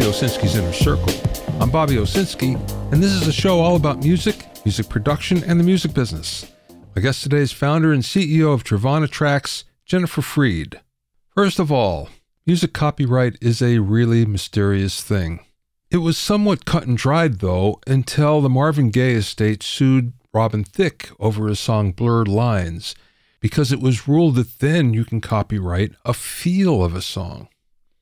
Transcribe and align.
Bobby 0.00 0.12
Owsinski's 0.12 0.56
Inner 0.56 0.72
Circle. 0.72 1.12
I'm 1.60 1.70
Bobby 1.70 1.96
Owsinski, 1.96 2.54
and 2.90 3.02
this 3.02 3.12
is 3.12 3.28
a 3.28 3.32
show 3.32 3.60
all 3.60 3.76
about 3.76 3.98
music, 3.98 4.46
music 4.64 4.88
production, 4.88 5.44
and 5.44 5.60
the 5.60 5.64
music 5.64 5.92
business. 5.92 6.50
My 6.96 7.02
guest 7.02 7.22
today 7.22 7.40
is 7.40 7.52
founder 7.52 7.92
and 7.92 8.02
CEO 8.02 8.54
of 8.54 8.64
Trevanna 8.64 9.10
Tracks, 9.10 9.64
Jennifer 9.84 10.22
Freed. 10.22 10.80
First 11.34 11.58
of 11.58 11.70
all, 11.70 12.08
music 12.46 12.72
copyright 12.72 13.36
is 13.42 13.60
a 13.60 13.80
really 13.80 14.24
mysterious 14.24 15.02
thing. 15.02 15.40
It 15.90 15.98
was 15.98 16.16
somewhat 16.16 16.64
cut 16.64 16.86
and 16.86 16.96
dried, 16.96 17.40
though, 17.40 17.78
until 17.86 18.40
the 18.40 18.48
Marvin 18.48 18.88
Gaye 18.88 19.16
estate 19.16 19.62
sued 19.62 20.14
Robin 20.32 20.64
Thicke 20.64 21.10
over 21.20 21.46
his 21.46 21.60
song 21.60 21.92
Blurred 21.92 22.26
Lines, 22.26 22.94
because 23.38 23.70
it 23.70 23.82
was 23.82 24.08
ruled 24.08 24.36
that 24.36 24.60
then 24.60 24.94
you 24.94 25.04
can 25.04 25.20
copyright 25.20 25.92
a 26.06 26.14
feel 26.14 26.82
of 26.82 26.94
a 26.94 27.02
song. 27.02 27.48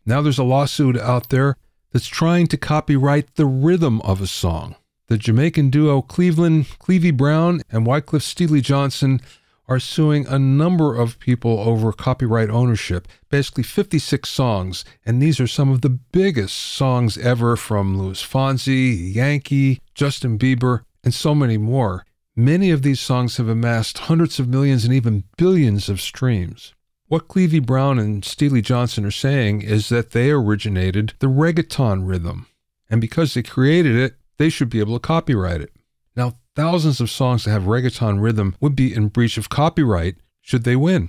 Now 0.06 0.22
there's 0.22 0.38
a 0.38 0.44
lawsuit 0.44 0.96
out 0.96 1.30
there 1.30 1.56
that's 1.92 2.06
trying 2.06 2.46
to 2.48 2.56
copyright 2.56 3.34
the 3.34 3.46
rhythm 3.46 4.00
of 4.02 4.20
a 4.20 4.26
song. 4.26 4.76
The 5.08 5.16
Jamaican 5.16 5.70
duo 5.70 6.02
Cleveland 6.02 6.66
Clevie 6.78 7.16
Brown 7.16 7.62
and 7.70 7.86
Wycliffe 7.86 8.22
Steely 8.22 8.60
Johnson 8.60 9.20
are 9.68 9.78
suing 9.78 10.26
a 10.26 10.38
number 10.38 10.94
of 10.94 11.18
people 11.18 11.60
over 11.60 11.92
copyright 11.92 12.48
ownership, 12.48 13.06
basically 13.28 13.62
56 13.62 14.28
songs, 14.28 14.84
and 15.04 15.20
these 15.20 15.38
are 15.38 15.46
some 15.46 15.70
of 15.70 15.82
the 15.82 15.90
biggest 15.90 16.56
songs 16.56 17.18
ever 17.18 17.54
from 17.54 17.98
Luis 17.98 18.22
Fonsi, 18.22 19.14
Yankee, 19.14 19.80
Justin 19.94 20.38
Bieber, 20.38 20.82
and 21.04 21.12
so 21.12 21.34
many 21.34 21.58
more. 21.58 22.04
Many 22.34 22.70
of 22.70 22.82
these 22.82 23.00
songs 23.00 23.36
have 23.36 23.48
amassed 23.48 23.98
hundreds 23.98 24.38
of 24.38 24.48
millions 24.48 24.84
and 24.84 24.94
even 24.94 25.24
billions 25.36 25.88
of 25.88 26.00
streams. 26.00 26.74
What 27.08 27.26
Clevie 27.26 27.64
Brown 27.64 27.98
and 27.98 28.22
Steely 28.22 28.60
Johnson 28.60 29.06
are 29.06 29.10
saying 29.10 29.62
is 29.62 29.88
that 29.88 30.10
they 30.10 30.30
originated 30.30 31.14
the 31.20 31.26
reggaeton 31.26 32.06
rhythm, 32.06 32.48
and 32.90 33.00
because 33.00 33.32
they 33.32 33.42
created 33.42 33.96
it, 33.96 34.16
they 34.36 34.50
should 34.50 34.68
be 34.68 34.78
able 34.78 34.92
to 34.92 35.00
copyright 35.00 35.62
it. 35.62 35.72
Now, 36.14 36.36
thousands 36.54 37.00
of 37.00 37.08
songs 37.08 37.44
that 37.44 37.50
have 37.50 37.62
reggaeton 37.62 38.20
rhythm 38.22 38.56
would 38.60 38.76
be 38.76 38.92
in 38.92 39.08
breach 39.08 39.38
of 39.38 39.48
copyright 39.48 40.16
should 40.42 40.64
they 40.64 40.76
win. 40.76 41.08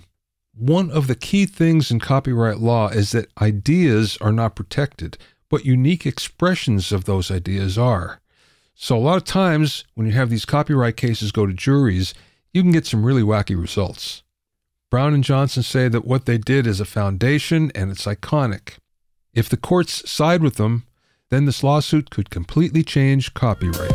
One 0.56 0.90
of 0.90 1.08
the 1.08 1.16
key 1.16 1.46
things 1.46 1.92
in 1.92 2.00
copyright 2.00 2.60
law 2.60 2.88
is 2.88 3.12
that 3.12 3.28
ideas 3.42 4.18
are 4.22 4.32
not 4.32 4.56
protected, 4.56 5.18
but 5.50 5.66
unique 5.66 6.06
expressions 6.06 6.94
of 6.94 7.04
those 7.04 7.30
ideas 7.30 7.78
are. 7.78 8.22
So, 8.74 8.96
a 8.96 9.00
lot 9.00 9.18
of 9.18 9.26
times 9.26 9.84
when 9.96 10.08
you 10.08 10.14
have 10.14 10.30
these 10.30 10.46
copyright 10.46 10.96
cases 10.96 11.34
go 11.34 11.46
to 11.46 11.52
juries, 11.52 12.14
you 12.54 12.62
can 12.62 12.72
get 12.72 12.86
some 12.86 13.04
really 13.04 13.22
wacky 13.22 13.60
results. 13.60 14.24
Brown 14.90 15.14
and 15.14 15.24
Johnson 15.24 15.62
say 15.62 15.88
that 15.88 16.06
what 16.06 16.26
they 16.26 16.40
did 16.40 16.66
is 16.66 16.80
a 16.80 16.86
foundation 16.86 17.72
and 17.76 17.92
it's 17.92 18.06
iconic. 18.06 18.78
If 19.36 19.48
the 19.48 19.56
courts 19.56 20.10
side 20.10 20.42
with 20.42 20.56
them, 20.56 20.88
then 21.30 21.46
this 21.46 21.64
lawsuit 21.64 22.10
could 22.10 22.32
completely 22.32 22.82
change 22.82 23.36
copyright. 23.36 23.92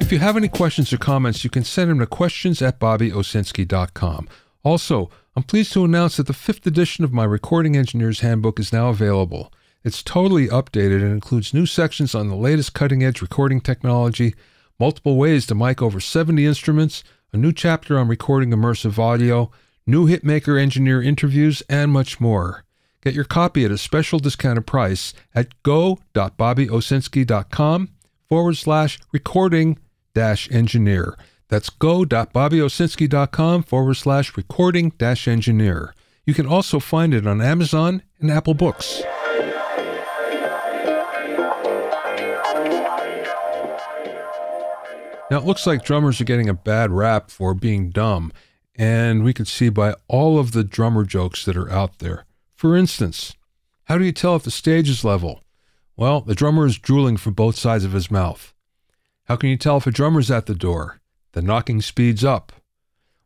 If 0.00 0.12
you 0.12 0.20
have 0.20 0.36
any 0.36 0.46
questions 0.46 0.92
or 0.92 0.98
comments, 0.98 1.42
you 1.42 1.50
can 1.50 1.64
send 1.64 1.90
them 1.90 1.98
to 1.98 2.06
questions 2.06 2.62
at 2.62 2.78
bobbyowsinski.com. 2.78 4.28
Also, 4.62 5.10
I'm 5.34 5.42
pleased 5.42 5.72
to 5.72 5.84
announce 5.84 6.18
that 6.18 6.28
the 6.28 6.32
fifth 6.32 6.64
edition 6.64 7.02
of 7.02 7.12
my 7.12 7.24
Recording 7.24 7.76
Engineer's 7.76 8.20
Handbook 8.20 8.60
is 8.60 8.72
now 8.72 8.90
available. 8.90 9.52
It's 9.82 10.04
totally 10.04 10.46
updated 10.46 11.02
and 11.02 11.10
includes 11.10 11.52
new 11.52 11.66
sections 11.66 12.14
on 12.14 12.28
the 12.28 12.36
latest 12.36 12.72
cutting 12.72 13.02
edge 13.02 13.20
recording 13.20 13.60
technology 13.60 14.36
multiple 14.78 15.16
ways 15.16 15.46
to 15.46 15.54
mic 15.54 15.80
over 15.82 16.00
70 16.00 16.46
instruments, 16.46 17.04
a 17.32 17.36
new 17.36 17.52
chapter 17.52 17.98
on 17.98 18.08
recording 18.08 18.50
immersive 18.50 18.98
audio, 18.98 19.50
new 19.86 20.06
hitmaker 20.06 20.58
engineer 20.60 21.00
interviews, 21.02 21.62
and 21.68 21.92
much 21.92 22.20
more. 22.20 22.64
Get 23.02 23.14
your 23.14 23.24
copy 23.24 23.64
at 23.64 23.70
a 23.70 23.78
special 23.78 24.18
discounted 24.18 24.66
price 24.66 25.14
at 25.34 25.62
go.bobbyowsinski.com 25.62 27.88
forward 28.28 28.56
slash 28.56 28.98
recording 29.12 29.78
dash 30.14 30.50
engineer. 30.50 31.16
That's 31.48 31.68
go.bobbyowsinski.com 31.68 33.62
forward 33.64 33.94
slash 33.94 34.36
recording 34.36 34.90
dash 34.98 35.26
engineer. 35.28 35.94
You 36.24 36.34
can 36.34 36.46
also 36.46 36.78
find 36.78 37.12
it 37.12 37.26
on 37.26 37.42
Amazon 37.42 38.02
and 38.20 38.30
Apple 38.30 38.54
Books. 38.54 39.02
Now, 45.32 45.38
it 45.38 45.46
looks 45.46 45.66
like 45.66 45.82
drummers 45.82 46.20
are 46.20 46.24
getting 46.24 46.50
a 46.50 46.52
bad 46.52 46.90
rap 46.90 47.30
for 47.30 47.54
being 47.54 47.88
dumb, 47.88 48.34
and 48.76 49.24
we 49.24 49.32
can 49.32 49.46
see 49.46 49.70
by 49.70 49.94
all 50.06 50.38
of 50.38 50.52
the 50.52 50.62
drummer 50.62 51.06
jokes 51.06 51.46
that 51.46 51.56
are 51.56 51.70
out 51.70 52.00
there. 52.00 52.26
For 52.54 52.76
instance, 52.76 53.34
how 53.84 53.96
do 53.96 54.04
you 54.04 54.12
tell 54.12 54.36
if 54.36 54.42
the 54.42 54.50
stage 54.50 54.90
is 54.90 55.06
level? 55.06 55.42
Well, 55.96 56.20
the 56.20 56.34
drummer 56.34 56.66
is 56.66 56.76
drooling 56.76 57.16
from 57.16 57.32
both 57.32 57.56
sides 57.56 57.82
of 57.82 57.92
his 57.92 58.10
mouth. 58.10 58.52
How 59.24 59.36
can 59.36 59.48
you 59.48 59.56
tell 59.56 59.78
if 59.78 59.86
a 59.86 59.90
drummer's 59.90 60.30
at 60.30 60.44
the 60.44 60.54
door? 60.54 61.00
The 61.32 61.40
knocking 61.40 61.80
speeds 61.80 62.22
up. 62.22 62.52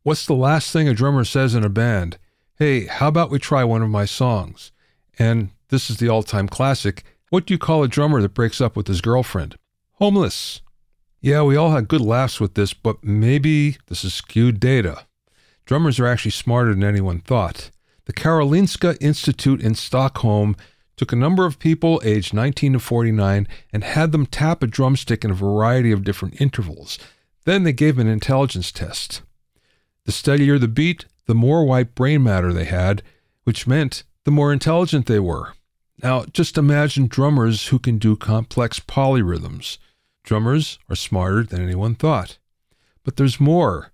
What's 0.04 0.26
the 0.26 0.34
last 0.34 0.72
thing 0.72 0.86
a 0.86 0.94
drummer 0.94 1.24
says 1.24 1.56
in 1.56 1.64
a 1.64 1.68
band? 1.68 2.18
Hey, 2.54 2.86
how 2.86 3.08
about 3.08 3.32
we 3.32 3.40
try 3.40 3.64
one 3.64 3.82
of 3.82 3.90
my 3.90 4.04
songs? 4.04 4.70
And 5.18 5.50
this 5.70 5.90
is 5.90 5.96
the 5.96 6.08
all 6.08 6.22
time 6.22 6.46
classic. 6.46 7.02
What 7.30 7.46
do 7.46 7.54
you 7.54 7.58
call 7.58 7.82
a 7.82 7.88
drummer 7.88 8.22
that 8.22 8.32
breaks 8.32 8.60
up 8.60 8.76
with 8.76 8.86
his 8.86 9.00
girlfriend? 9.00 9.56
Homeless. 9.94 10.62
Yeah, 11.26 11.42
we 11.42 11.56
all 11.56 11.72
had 11.72 11.88
good 11.88 12.02
laughs 12.02 12.38
with 12.38 12.54
this, 12.54 12.72
but 12.72 13.02
maybe 13.02 13.78
this 13.88 14.04
is 14.04 14.14
skewed 14.14 14.60
data. 14.60 15.06
Drummers 15.64 15.98
are 15.98 16.06
actually 16.06 16.30
smarter 16.30 16.72
than 16.72 16.84
anyone 16.84 17.18
thought. 17.18 17.72
The 18.04 18.12
Karolinska 18.12 18.96
Institute 19.00 19.60
in 19.60 19.74
Stockholm 19.74 20.54
took 20.94 21.10
a 21.10 21.16
number 21.16 21.44
of 21.44 21.58
people 21.58 22.00
aged 22.04 22.32
19 22.32 22.74
to 22.74 22.78
49 22.78 23.48
and 23.72 23.82
had 23.82 24.12
them 24.12 24.26
tap 24.26 24.62
a 24.62 24.68
drumstick 24.68 25.24
in 25.24 25.32
a 25.32 25.34
variety 25.34 25.90
of 25.90 26.04
different 26.04 26.40
intervals. 26.40 26.96
Then 27.44 27.64
they 27.64 27.72
gave 27.72 27.96
them 27.96 28.06
an 28.06 28.12
intelligence 28.12 28.70
test. 28.70 29.22
The 30.04 30.12
steadier 30.12 30.60
the 30.60 30.68
beat, 30.68 31.06
the 31.26 31.34
more 31.34 31.64
white 31.64 31.96
brain 31.96 32.22
matter 32.22 32.52
they 32.52 32.66
had, 32.66 33.02
which 33.42 33.66
meant 33.66 34.04
the 34.22 34.30
more 34.30 34.52
intelligent 34.52 35.06
they 35.06 35.18
were. 35.18 35.54
Now, 36.00 36.26
just 36.26 36.56
imagine 36.56 37.08
drummers 37.08 37.66
who 37.66 37.80
can 37.80 37.98
do 37.98 38.14
complex 38.14 38.78
polyrhythms. 38.78 39.78
Drummers 40.26 40.80
are 40.90 40.96
smarter 40.96 41.44
than 41.44 41.62
anyone 41.62 41.94
thought. 41.94 42.38
But 43.04 43.16
there's 43.16 43.38
more. 43.38 43.92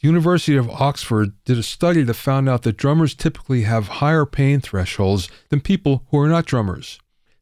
The 0.00 0.08
University 0.08 0.56
of 0.56 0.68
Oxford 0.68 1.32
did 1.44 1.56
a 1.56 1.62
study 1.62 2.02
that 2.02 2.14
found 2.14 2.48
out 2.48 2.62
that 2.62 2.76
drummers 2.76 3.14
typically 3.14 3.62
have 3.62 3.86
higher 3.86 4.26
pain 4.26 4.60
thresholds 4.60 5.28
than 5.50 5.60
people 5.60 6.04
who 6.10 6.18
are 6.18 6.28
not 6.28 6.46
drummers. 6.46 6.98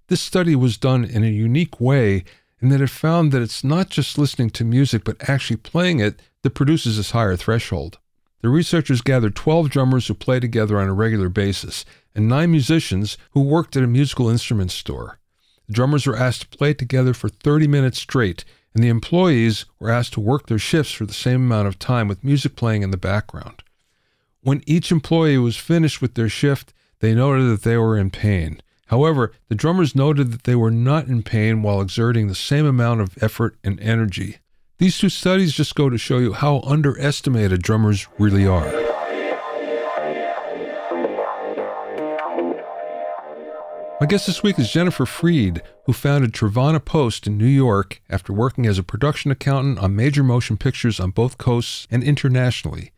This 0.08 0.20
study 0.20 0.54
was 0.54 0.76
done 0.76 1.02
in 1.02 1.24
a 1.24 1.28
unique 1.28 1.80
way 1.80 2.24
in 2.60 2.68
that 2.68 2.82
it 2.82 2.90
found 2.90 3.32
that 3.32 3.40
it's 3.40 3.64
not 3.64 3.88
just 3.88 4.18
listening 4.18 4.50
to 4.50 4.64
music 4.64 5.02
but 5.04 5.28
actually 5.28 5.56
playing 5.56 6.00
it 6.00 6.20
that 6.42 6.50
produces 6.50 6.98
this 6.98 7.12
higher 7.12 7.36
threshold. 7.36 7.98
The 8.42 8.50
researchers 8.50 9.00
gathered 9.00 9.34
12 9.34 9.70
drummers 9.70 10.08
who 10.08 10.14
play 10.14 10.40
together 10.40 10.78
on 10.78 10.88
a 10.88 10.94
regular 10.94 11.30
basis 11.30 11.86
and 12.14 12.28
9 12.28 12.50
musicians 12.50 13.16
who 13.30 13.40
worked 13.40 13.76
at 13.76 13.82
a 13.82 13.86
musical 13.86 14.28
instrument 14.28 14.72
store. 14.72 15.18
The 15.66 15.72
drummers 15.72 16.06
were 16.06 16.16
asked 16.16 16.42
to 16.42 16.58
play 16.58 16.74
together 16.74 17.12
for 17.12 17.28
30 17.28 17.66
minutes 17.66 17.98
straight, 17.98 18.44
and 18.74 18.82
the 18.82 18.88
employees 18.88 19.64
were 19.78 19.90
asked 19.90 20.12
to 20.14 20.20
work 20.20 20.46
their 20.46 20.58
shifts 20.58 20.92
for 20.92 21.06
the 21.06 21.12
same 21.12 21.46
amount 21.46 21.68
of 21.68 21.78
time 21.78 22.08
with 22.08 22.24
music 22.24 22.56
playing 22.56 22.82
in 22.82 22.90
the 22.90 22.96
background. 22.96 23.62
When 24.42 24.62
each 24.66 24.92
employee 24.92 25.38
was 25.38 25.56
finished 25.56 26.00
with 26.00 26.14
their 26.14 26.28
shift, 26.28 26.72
they 27.00 27.14
noted 27.14 27.50
that 27.50 27.62
they 27.62 27.76
were 27.76 27.98
in 27.98 28.10
pain. 28.10 28.60
However, 28.86 29.32
the 29.48 29.54
drummers 29.54 29.96
noted 29.96 30.30
that 30.30 30.44
they 30.44 30.54
were 30.54 30.70
not 30.70 31.08
in 31.08 31.22
pain 31.22 31.62
while 31.62 31.80
exerting 31.80 32.28
the 32.28 32.34
same 32.34 32.66
amount 32.66 33.00
of 33.00 33.20
effort 33.20 33.56
and 33.64 33.80
energy. 33.80 34.38
These 34.78 34.98
two 34.98 35.08
studies 35.08 35.54
just 35.54 35.74
go 35.74 35.90
to 35.90 35.98
show 35.98 36.18
you 36.18 36.34
how 36.34 36.60
underestimated 36.60 37.62
drummers 37.62 38.06
really 38.18 38.46
are. 38.46 38.85
My 43.98 44.04
guest 44.04 44.26
this 44.26 44.42
week 44.42 44.58
is 44.58 44.70
Jennifer 44.70 45.06
Freed, 45.06 45.62
who 45.86 45.94
founded 45.94 46.34
Trevanna 46.34 46.84
Post 46.84 47.26
in 47.26 47.38
New 47.38 47.46
York 47.46 48.02
after 48.10 48.30
working 48.30 48.66
as 48.66 48.78
a 48.78 48.82
production 48.82 49.30
accountant 49.30 49.78
on 49.78 49.96
major 49.96 50.22
motion 50.22 50.58
pictures 50.58 51.00
on 51.00 51.12
both 51.12 51.38
coasts 51.38 51.88
and 51.90 52.04
internationally. 52.04 52.92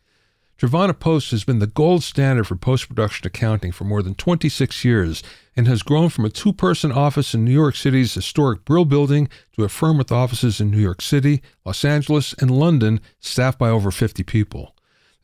Trevanna 0.57 0.99
Post 0.99 1.31
has 1.31 1.45
been 1.45 1.59
the 1.59 1.67
gold 1.67 2.03
standard 2.03 2.47
for 2.47 2.57
post 2.57 2.89
production 2.89 3.25
accounting 3.25 3.71
for 3.71 3.85
more 3.85 4.01
than 4.01 4.13
26 4.13 4.83
years 4.83 5.23
and 5.55 5.69
has 5.69 5.83
grown 5.83 6.09
from 6.09 6.25
a 6.25 6.29
two 6.29 6.51
person 6.51 6.91
office 6.91 7.33
in 7.33 7.45
New 7.45 7.53
York 7.53 7.77
City's 7.77 8.13
historic 8.13 8.65
Brill 8.65 8.83
Building 8.83 9.29
to 9.55 9.63
a 9.63 9.69
firm 9.69 9.97
with 9.97 10.11
offices 10.11 10.59
in 10.59 10.69
New 10.69 10.81
York 10.81 11.01
City, 11.01 11.41
Los 11.63 11.85
Angeles, 11.85 12.33
and 12.33 12.51
London, 12.51 12.99
staffed 13.21 13.57
by 13.57 13.69
over 13.69 13.89
50 13.89 14.23
people 14.23 14.75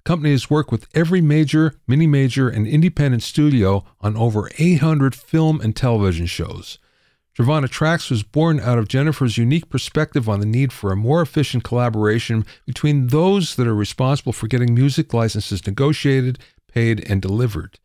company 0.06 0.31
has 0.31 0.50
worked 0.50 0.72
with 0.72 0.88
every 0.94 1.19
major, 1.19 1.75
mini 1.88 2.07
major, 2.07 2.48
and 2.48 2.66
independent 2.66 3.24
studio 3.24 3.84
on 4.00 4.16
over 4.16 4.50
800 4.57 5.16
film 5.16 5.60
and 5.60 5.75
television 5.75 6.28
shows. 6.28 6.78
Trevanna 7.38 7.69
Tracks 7.69 8.10
was 8.10 8.24
born 8.24 8.62
out 8.62 8.78
of 8.78 8.88
Jennifer's 8.88 9.38
unique 9.38 9.69
perspective 9.69 10.30
on 10.30 10.40
the 10.40 10.46
need 10.46 10.72
for 10.72 10.92
a 10.94 10.96
more 10.96 11.22
efficient 11.22 11.66
collaboration 11.66 12.46
between 12.66 13.07
those 13.07 13.56
that 13.56 13.68
are 13.68 13.75
responsible 13.75 14.31
for 14.31 14.48
getting 14.48 14.74
music 14.74 15.13
licenses 15.13 15.68
negotiated, 15.68 16.40
paid, 16.72 17.04
and 17.10 17.22
delivered. 17.22 17.78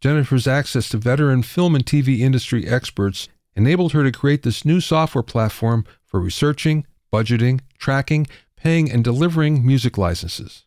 Jennifer's 0.00 0.46
access 0.46 0.88
to 0.90 0.98
veteran 0.98 1.42
film 1.42 1.74
and 1.74 1.84
TV 1.84 2.20
industry 2.20 2.68
experts 2.68 3.28
enabled 3.56 3.92
her 3.92 4.04
to 4.04 4.12
create 4.12 4.44
this 4.44 4.64
new 4.64 4.80
software 4.80 5.22
platform 5.22 5.84
for 6.04 6.20
researching, 6.20 6.86
budgeting, 7.12 7.60
tracking, 7.78 8.26
paying, 8.56 8.90
and 8.90 9.02
delivering 9.02 9.66
music 9.66 9.98
licenses. 9.98 10.64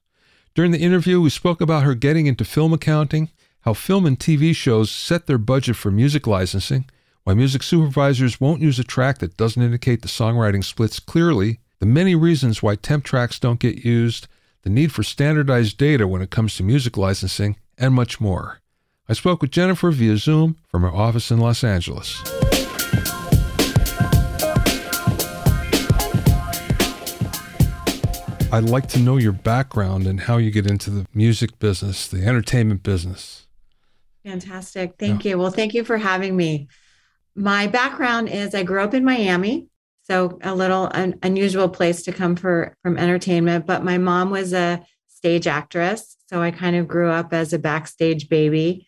During 0.56 0.72
the 0.72 0.80
interview, 0.80 1.20
we 1.20 1.30
spoke 1.30 1.60
about 1.60 1.84
her 1.84 1.94
getting 1.96 2.28
into 2.28 2.46
film 2.46 2.72
accounting, 2.72 3.30
how 3.62 3.74
film 3.74 4.06
and 4.06 4.18
TV 4.18 4.56
shows 4.56 4.90
set 4.90 5.28
their 5.28 5.38
budget 5.38 5.76
for 5.76 5.92
music 5.92 6.26
licensing, 6.26 6.86
why 7.26 7.34
music 7.34 7.62
supervisors 7.62 8.40
won't 8.40 8.62
use 8.62 8.80
a 8.80 8.86
track 8.86 9.18
that 9.18 9.36
doesn't 9.36 9.62
indicate 9.62 10.02
the 10.02 10.08
songwriting 10.08 10.64
splits 10.64 10.98
clearly, 10.98 11.60
the 11.80 11.86
many 11.86 12.16
reasons 12.16 12.64
why 12.64 12.76
temp 12.76 13.04
tracks 13.04 13.38
don't 13.38 13.60
get 13.60 13.84
used, 13.84 14.30
the 14.62 14.70
need 14.70 14.94
for 14.94 15.04
standardized 15.04 15.78
data 15.78 16.08
when 16.08 16.22
it 16.22 16.30
comes 16.30 16.56
to 16.56 16.64
music 16.64 16.96
licensing, 16.96 17.58
and 17.78 17.94
much 17.94 18.22
more. 18.22 18.62
I 19.10 19.14
spoke 19.14 19.42
with 19.42 19.52
Jennifer 19.52 19.92
via 19.92 20.16
Zoom 20.16 20.56
from 20.70 20.84
her 20.84 20.94
office 20.94 21.32
in 21.32 21.40
Los 21.40 21.66
Angeles. 21.66 22.24
I'd 28.56 28.64
like 28.64 28.88
to 28.90 29.00
know 29.00 29.18
your 29.18 29.34
background 29.34 30.08
and 30.08 30.22
how 30.22 30.38
you 30.38 30.50
get 30.50 30.70
into 30.70 30.90
the 30.90 31.06
music 31.14 31.60
business, 31.60 32.08
the 32.08 32.26
entertainment 32.26 32.84
business. 32.84 33.48
Fantastic. 34.24 34.96
Thank 34.98 35.26
yeah. 35.26 35.32
you. 35.32 35.38
Well, 35.38 35.52
thank 35.52 35.74
you 35.74 35.84
for 35.84 35.98
having 35.98 36.36
me. 36.36 36.68
My 37.36 37.68
background 37.68 38.30
is 38.30 38.56
I 38.56 38.64
grew 38.64 38.82
up 38.82 38.94
in 38.94 39.04
Miami, 39.04 39.68
so 40.04 40.40
a 40.42 40.56
little 40.56 40.90
un- 40.94 41.20
unusual 41.22 41.68
place 41.68 42.04
to 42.04 42.14
come 42.14 42.38
for 42.38 42.76
from 42.82 42.98
entertainment, 42.98 43.66
but 43.66 43.84
my 43.84 43.98
mom 43.98 44.30
was 44.30 44.54
a 44.54 44.86
stage 45.10 45.48
actress, 45.48 46.16
so 46.30 46.42
I 46.42 46.52
kind 46.52 46.78
of 46.78 46.88
grew 46.88 47.10
up 47.10 47.34
as 47.34 47.52
a 47.52 47.60
backstage 47.60 48.30
baby 48.30 48.88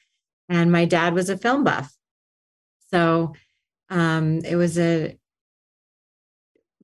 and 0.50 0.72
my 0.72 0.86
dad 0.86 1.14
was 1.14 1.30
a 1.30 1.38
film 1.38 1.64
buff. 1.64 1.94
So 2.92 3.34
um, 3.90 4.40
it 4.40 4.56
was 4.56 4.78
a 4.78 5.18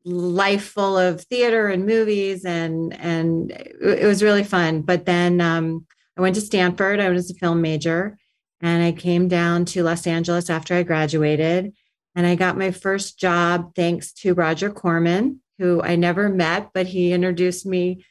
life 0.06 0.66
full 0.66 0.98
of 0.98 1.22
theater 1.22 1.68
and 1.68 1.86
movies 1.86 2.44
and 2.46 2.94
and 3.00 3.52
it 3.52 4.06
was 4.06 4.24
really 4.24 4.44
fun. 4.44 4.82
But 4.82 5.06
then 5.06 5.42
um, 5.42 5.86
i 6.18 6.22
went 6.22 6.36
to 6.36 6.42
stanford. 6.42 7.00
I 7.00 7.10
was 7.10 7.32
a 7.32 7.36
film 7.36 7.62
major 7.62 8.18
and 8.64 8.82
i 8.82 8.92
came 8.92 9.28
down 9.28 9.66
to 9.66 9.84
los 9.84 10.08
angeles 10.08 10.50
after 10.50 10.74
i 10.74 10.82
graduated 10.82 11.74
and 12.16 12.26
i 12.26 12.34
got 12.34 12.58
my 12.58 12.72
first 12.72 13.20
job 13.20 13.76
thanks 13.76 14.12
to 14.14 14.34
roger 14.34 14.72
corman 14.72 15.42
who 15.60 15.82
i 15.84 15.96
never 15.96 16.30
met 16.30 16.72
but 16.74 16.88
he 16.88 17.12
introduced 17.12 17.66
me 17.66 18.04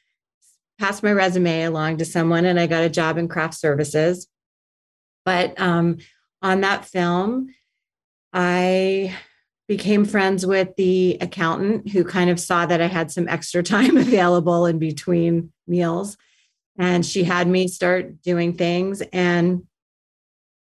passed 0.79 1.03
my 1.03 1.13
resume 1.13 1.65
along 1.65 1.97
to 1.97 2.05
someone 2.05 2.45
and 2.45 2.61
i 2.61 2.67
got 2.67 2.85
a 2.85 2.89
job 2.89 3.19
in 3.19 3.29
craft 3.29 3.55
services. 3.55 4.29
But 5.25 5.61
um, 5.61 5.99
on 6.43 6.61
that 6.63 6.85
film 6.85 7.55
i 8.33 9.17
became 9.69 10.05
friends 10.05 10.45
with 10.45 10.75
the 10.77 11.17
accountant 11.21 11.89
who 11.91 12.05
kind 12.05 12.31
of 12.31 12.41
saw 12.41 12.67
that 12.67 12.81
I 12.81 12.87
had 12.87 13.11
some 13.11 13.29
extra 13.29 13.63
time 13.63 13.97
available 14.09 14.67
in 14.67 14.79
between 14.79 15.53
meals. 15.67 16.17
And 16.79 17.05
she 17.05 17.25
had 17.25 17.47
me 17.47 17.69
start 17.69 18.23
doing 18.23 18.55
things. 18.55 19.03
And 19.13 19.67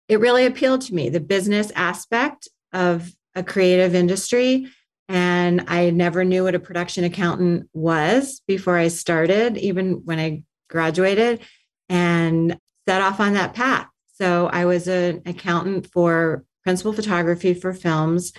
it 0.07 0.19
really 0.19 0.45
appealed 0.45 0.81
to 0.81 0.93
me 0.93 1.09
the 1.09 1.19
business 1.19 1.71
aspect 1.75 2.49
of 2.73 3.13
a 3.35 3.43
creative 3.43 3.95
industry. 3.95 4.67
And 5.07 5.65
I 5.67 5.89
never 5.89 6.23
knew 6.23 6.43
what 6.43 6.55
a 6.55 6.59
production 6.59 7.03
accountant 7.03 7.69
was 7.73 8.41
before 8.47 8.77
I 8.77 8.87
started, 8.87 9.57
even 9.57 10.05
when 10.05 10.19
I 10.19 10.43
graduated, 10.69 11.41
and 11.87 12.57
set 12.87 13.01
off 13.01 13.19
on 13.19 13.33
that 13.33 13.53
path. 13.53 13.87
So 14.13 14.47
I 14.47 14.65
was 14.65 14.87
an 14.87 15.21
accountant 15.25 15.87
for 15.87 16.43
principal 16.63 16.93
photography 16.93 17.53
for 17.53 17.73
films 17.73 18.33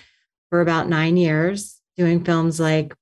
for 0.52 0.60
about 0.60 0.86
nine 0.86 1.16
years, 1.16 1.80
doing 1.96 2.22
films 2.22 2.60
like 2.60 2.94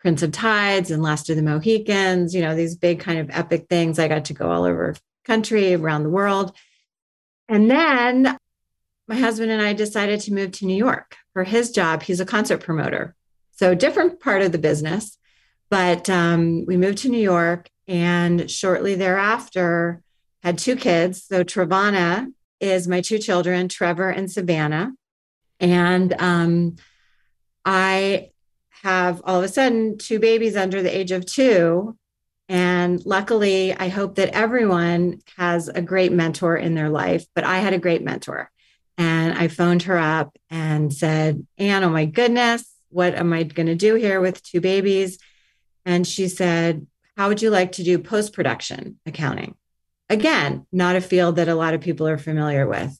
Prince 0.00 0.24
of 0.24 0.32
Tides 0.32 0.90
and 0.90 1.00
Last 1.00 1.30
of 1.30 1.36
the 1.36 1.42
Mohicans, 1.42 2.34
you 2.34 2.42
know, 2.42 2.56
these 2.56 2.74
big 2.74 2.98
kind 2.98 3.20
of 3.20 3.30
epic 3.30 3.66
things. 3.70 4.00
I 4.00 4.08
got 4.08 4.24
to 4.24 4.34
go 4.34 4.50
all 4.50 4.64
over 4.64 4.96
country, 5.24 5.74
around 5.74 6.02
the 6.02 6.10
world. 6.10 6.56
And 7.48 7.70
then 7.70 8.36
my 9.06 9.14
husband 9.14 9.52
and 9.52 9.62
I 9.62 9.74
decided 9.74 10.18
to 10.22 10.34
move 10.34 10.50
to 10.52 10.66
New 10.66 10.74
York 10.74 11.14
for 11.34 11.44
his 11.44 11.70
job. 11.70 12.02
He's 12.02 12.18
a 12.18 12.26
concert 12.26 12.58
promoter. 12.58 13.14
So 13.52 13.76
different 13.76 14.18
part 14.18 14.42
of 14.42 14.50
the 14.50 14.58
business. 14.58 15.18
But 15.70 16.10
um, 16.10 16.66
we 16.66 16.76
moved 16.76 16.98
to 16.98 17.08
New 17.08 17.22
York 17.22 17.70
and 17.86 18.50
shortly 18.50 18.96
thereafter 18.96 20.02
had 20.42 20.58
two 20.58 20.74
kids. 20.74 21.22
So 21.22 21.44
Trevanna 21.44 22.32
is 22.58 22.88
my 22.88 23.02
two 23.02 23.20
children, 23.20 23.68
Trevor 23.68 24.10
and 24.10 24.28
Savannah. 24.28 24.94
And 25.60 26.14
um, 26.18 26.76
I 27.64 28.30
have 28.82 29.20
all 29.24 29.38
of 29.38 29.44
a 29.44 29.48
sudden 29.48 29.98
two 29.98 30.18
babies 30.18 30.56
under 30.56 30.82
the 30.82 30.96
age 30.96 31.12
of 31.12 31.26
two. 31.26 31.96
And 32.48 33.04
luckily, 33.04 33.74
I 33.74 33.88
hope 33.88 34.16
that 34.16 34.28
everyone 34.28 35.20
has 35.36 35.68
a 35.68 35.82
great 35.82 36.12
mentor 36.12 36.56
in 36.56 36.74
their 36.74 36.88
life, 36.88 37.26
but 37.34 37.44
I 37.44 37.58
had 37.58 37.72
a 37.72 37.78
great 37.78 38.04
mentor. 38.04 38.50
And 38.98 39.36
I 39.36 39.48
phoned 39.48 39.84
her 39.84 39.98
up 39.98 40.36
and 40.48 40.92
said, 40.92 41.44
Anne, 41.58 41.84
oh 41.84 41.90
my 41.90 42.04
goodness, 42.04 42.64
what 42.88 43.14
am 43.14 43.32
I 43.32 43.42
going 43.42 43.66
to 43.66 43.74
do 43.74 43.94
here 43.94 44.20
with 44.20 44.42
two 44.42 44.60
babies? 44.60 45.18
And 45.84 46.06
she 46.06 46.28
said, 46.28 46.86
How 47.16 47.28
would 47.28 47.42
you 47.42 47.50
like 47.50 47.72
to 47.72 47.84
do 47.84 47.98
post 47.98 48.32
production 48.32 48.98
accounting? 49.04 49.54
Again, 50.08 50.66
not 50.72 50.96
a 50.96 51.00
field 51.00 51.36
that 51.36 51.48
a 51.48 51.54
lot 51.54 51.74
of 51.74 51.80
people 51.80 52.06
are 52.06 52.18
familiar 52.18 52.66
with. 52.66 52.96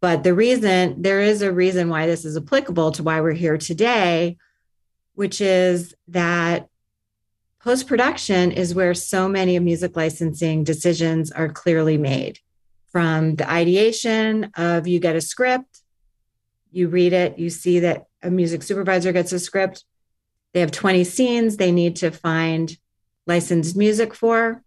But 0.00 0.22
the 0.22 0.34
reason, 0.34 1.02
there 1.02 1.20
is 1.20 1.42
a 1.42 1.52
reason 1.52 1.88
why 1.88 2.06
this 2.06 2.24
is 2.24 2.36
applicable 2.36 2.92
to 2.92 3.02
why 3.02 3.20
we're 3.20 3.32
here 3.32 3.58
today, 3.58 4.36
which 5.14 5.40
is 5.40 5.94
that 6.08 6.68
post 7.60 7.86
production 7.88 8.52
is 8.52 8.74
where 8.74 8.94
so 8.94 9.28
many 9.28 9.56
of 9.56 9.64
music 9.64 9.96
licensing 9.96 10.62
decisions 10.62 11.32
are 11.32 11.48
clearly 11.48 11.98
made 11.98 12.38
from 12.92 13.34
the 13.36 13.50
ideation 13.50 14.50
of 14.56 14.86
you 14.86 15.00
get 15.00 15.16
a 15.16 15.20
script, 15.20 15.82
you 16.70 16.88
read 16.88 17.12
it, 17.12 17.38
you 17.38 17.50
see 17.50 17.80
that 17.80 18.06
a 18.22 18.30
music 18.30 18.62
supervisor 18.62 19.12
gets 19.12 19.32
a 19.32 19.38
script. 19.38 19.84
They 20.52 20.60
have 20.60 20.70
20 20.70 21.04
scenes 21.04 21.56
they 21.56 21.72
need 21.72 21.96
to 21.96 22.10
find 22.10 22.76
licensed 23.26 23.76
music 23.76 24.14
for. 24.14 24.62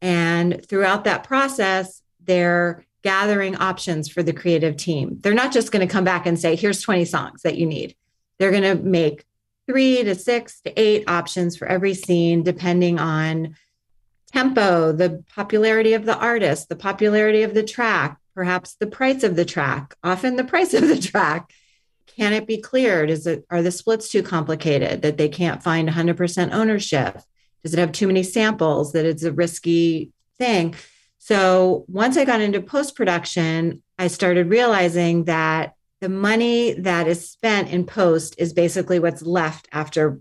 And 0.00 0.64
throughout 0.66 1.04
that 1.04 1.24
process, 1.24 2.02
they're 2.24 2.84
gathering 3.02 3.56
options 3.56 4.08
for 4.08 4.22
the 4.22 4.32
creative 4.32 4.76
team. 4.76 5.18
They're 5.20 5.34
not 5.34 5.52
just 5.52 5.72
going 5.72 5.86
to 5.86 5.92
come 5.92 6.04
back 6.04 6.26
and 6.26 6.38
say, 6.38 6.56
here's 6.56 6.82
20 6.82 7.04
songs 7.04 7.42
that 7.42 7.56
you 7.56 7.66
need. 7.66 7.96
They're 8.38 8.50
going 8.50 8.62
to 8.62 8.82
make 8.82 9.24
three 9.66 10.02
to 10.02 10.14
six 10.14 10.60
to 10.62 10.80
eight 10.80 11.04
options 11.08 11.56
for 11.56 11.66
every 11.66 11.94
scene, 11.94 12.42
depending 12.42 12.98
on 12.98 13.56
tempo, 14.32 14.92
the 14.92 15.24
popularity 15.34 15.94
of 15.94 16.04
the 16.04 16.16
artist, 16.16 16.68
the 16.68 16.76
popularity 16.76 17.42
of 17.42 17.54
the 17.54 17.62
track, 17.62 18.18
perhaps 18.34 18.74
the 18.74 18.86
price 18.86 19.22
of 19.22 19.36
the 19.36 19.44
track, 19.44 19.94
often 20.02 20.36
the 20.36 20.44
price 20.52 20.74
of 20.74 20.88
the 20.88 20.98
track. 20.98 21.52
Can 22.16 22.32
it 22.32 22.46
be 22.46 22.58
cleared? 22.58 23.08
Is 23.08 23.26
it 23.26 23.44
are 23.50 23.62
the 23.62 23.70
splits 23.70 24.10
too 24.10 24.22
complicated 24.22 25.02
that 25.02 25.16
they 25.16 25.28
can't 25.28 25.62
find 25.62 25.88
100% 25.88 26.52
ownership? 26.52 27.18
Does 27.62 27.72
it 27.72 27.78
have 27.78 27.92
too 27.92 28.06
many 28.06 28.22
samples 28.22 28.92
that 28.92 29.06
it's 29.06 29.22
a 29.22 29.32
risky 29.32 30.10
thing? 30.38 30.74
So 31.22 31.84
once 31.86 32.16
I 32.16 32.24
got 32.24 32.40
into 32.40 32.62
post 32.62 32.96
production, 32.96 33.82
I 33.98 34.06
started 34.06 34.48
realizing 34.48 35.24
that 35.24 35.74
the 36.00 36.08
money 36.08 36.72
that 36.72 37.06
is 37.06 37.30
spent 37.30 37.68
in 37.68 37.84
post 37.84 38.34
is 38.38 38.54
basically 38.54 38.98
what's 38.98 39.20
left 39.20 39.68
after 39.70 40.18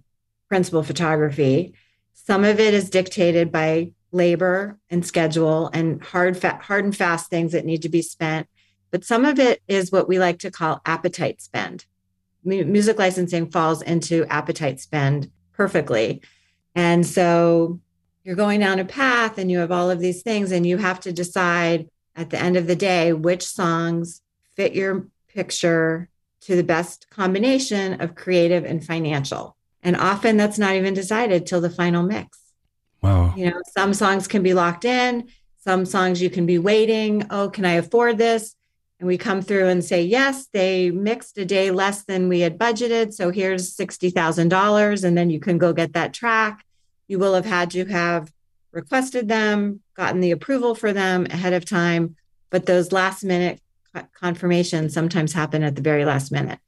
principal 0.50 0.84
photography. 0.84 1.74
Some 2.14 2.44
of 2.44 2.60
it 2.60 2.74
is 2.74 2.90
dictated 2.90 3.50
by 3.50 3.94
labor 4.12 4.78
and 4.90 5.06
schedule 5.06 5.70
and 5.74 6.04
hard, 6.04 6.36
fa- 6.36 6.60
hard 6.62 6.84
and 6.84 6.96
fast 6.96 7.30
things 7.30 7.54
that 7.54 7.66
need 7.66 7.84
to 7.84 7.90
be 7.90 8.02
spent. 8.02 8.48
But 8.92 9.06
some 9.06 9.24
of 9.24 9.40
it 9.40 9.62
is 9.70 9.94
what 9.94 10.10
we 10.10 10.20
like 10.20 10.40
to 10.40 10.52
call 10.52 10.82
appetite 10.86 11.42
spend. 11.42 11.86
M- 12.46 12.70
music 12.74 13.00
licensing 13.00 13.50
falls 13.50 13.82
into 13.82 14.26
appetite 14.26 14.82
spend 14.82 15.32
perfectly. 15.54 16.22
And 16.76 17.08
so 17.08 17.80
you're 18.30 18.36
going 18.36 18.60
down 18.60 18.78
a 18.78 18.86
path 18.86 19.40
and 19.40 19.50
you 19.50 19.58
have 19.58 19.72
all 19.72 19.90
of 19.90 20.00
these 20.00 20.22
things 20.22 20.52
and 20.52 20.64
you 20.64 20.78
have 20.78 21.00
to 21.00 21.12
decide 21.12 21.90
at 22.16 22.30
the 22.30 22.40
end 22.40 22.58
of 22.58 22.68
the 22.68 22.76
day 22.76 23.12
which 23.12 23.44
songs 23.44 24.22
fit 24.54 24.76
your 24.76 25.08
picture 25.30 26.08
to 26.42 26.56
the 26.56 26.64
best 26.64 27.10
combination 27.10 28.00
of 28.00 28.14
creative 28.14 28.66
and 28.66 28.86
financial. 28.86 29.58
And 29.82 29.96
often 29.96 30.38
that's 30.38 30.60
not 30.60 30.76
even 30.76 30.94
decided 30.94 31.48
till 31.48 31.60
the 31.60 31.72
final 31.72 32.04
mix. 32.04 32.38
Wow. 33.02 33.34
You 33.36 33.50
know 33.50 33.62
some 33.76 33.96
songs 33.96 34.28
can 34.28 34.44
be 34.44 34.54
locked 34.54 34.86
in 34.86 35.28
some 35.64 35.84
songs 35.84 36.22
you 36.22 36.30
can 36.30 36.46
be 36.46 36.60
waiting 36.60 37.26
oh 37.32 37.50
can 37.50 37.66
i 37.66 37.74
afford 37.74 38.20
this? 38.20 38.56
And 39.00 39.08
we 39.08 39.18
come 39.18 39.42
through 39.42 39.70
and 39.70 39.84
say 39.84 40.04
yes 40.04 40.46
they 40.54 40.92
mixed 40.92 41.36
a 41.40 41.46
day 41.46 41.72
less 41.72 42.04
than 42.04 42.30
we 42.30 42.42
had 42.42 42.60
budgeted 42.60 43.12
so 43.12 43.32
here's 43.32 43.76
$60000 43.76 45.04
and 45.04 45.18
then 45.18 45.32
you 45.32 45.40
can 45.40 45.58
go 45.58 45.74
get 45.74 45.94
that 45.94 46.14
track 46.14 46.64
you 47.10 47.20
will 47.20 47.34
have 47.34 47.46
had 47.46 47.72
to 47.72 47.84
have 47.86 48.32
requested 48.72 49.28
them, 49.28 49.82
gotten 49.96 50.22
the 50.22 50.32
approval 50.32 50.76
for 50.76 50.94
them 50.94 51.26
ahead 51.26 51.54
of 51.54 51.66
time, 51.66 52.16
but 52.50 52.66
those 52.66 52.94
last 52.94 53.24
minute 53.26 53.60
confirmations 54.14 54.94
sometimes 54.94 55.34
happen 55.34 55.64
at 55.64 55.76
the 55.76 55.82
very 55.82 56.06
last 56.06 56.32
minute. 56.32 56.60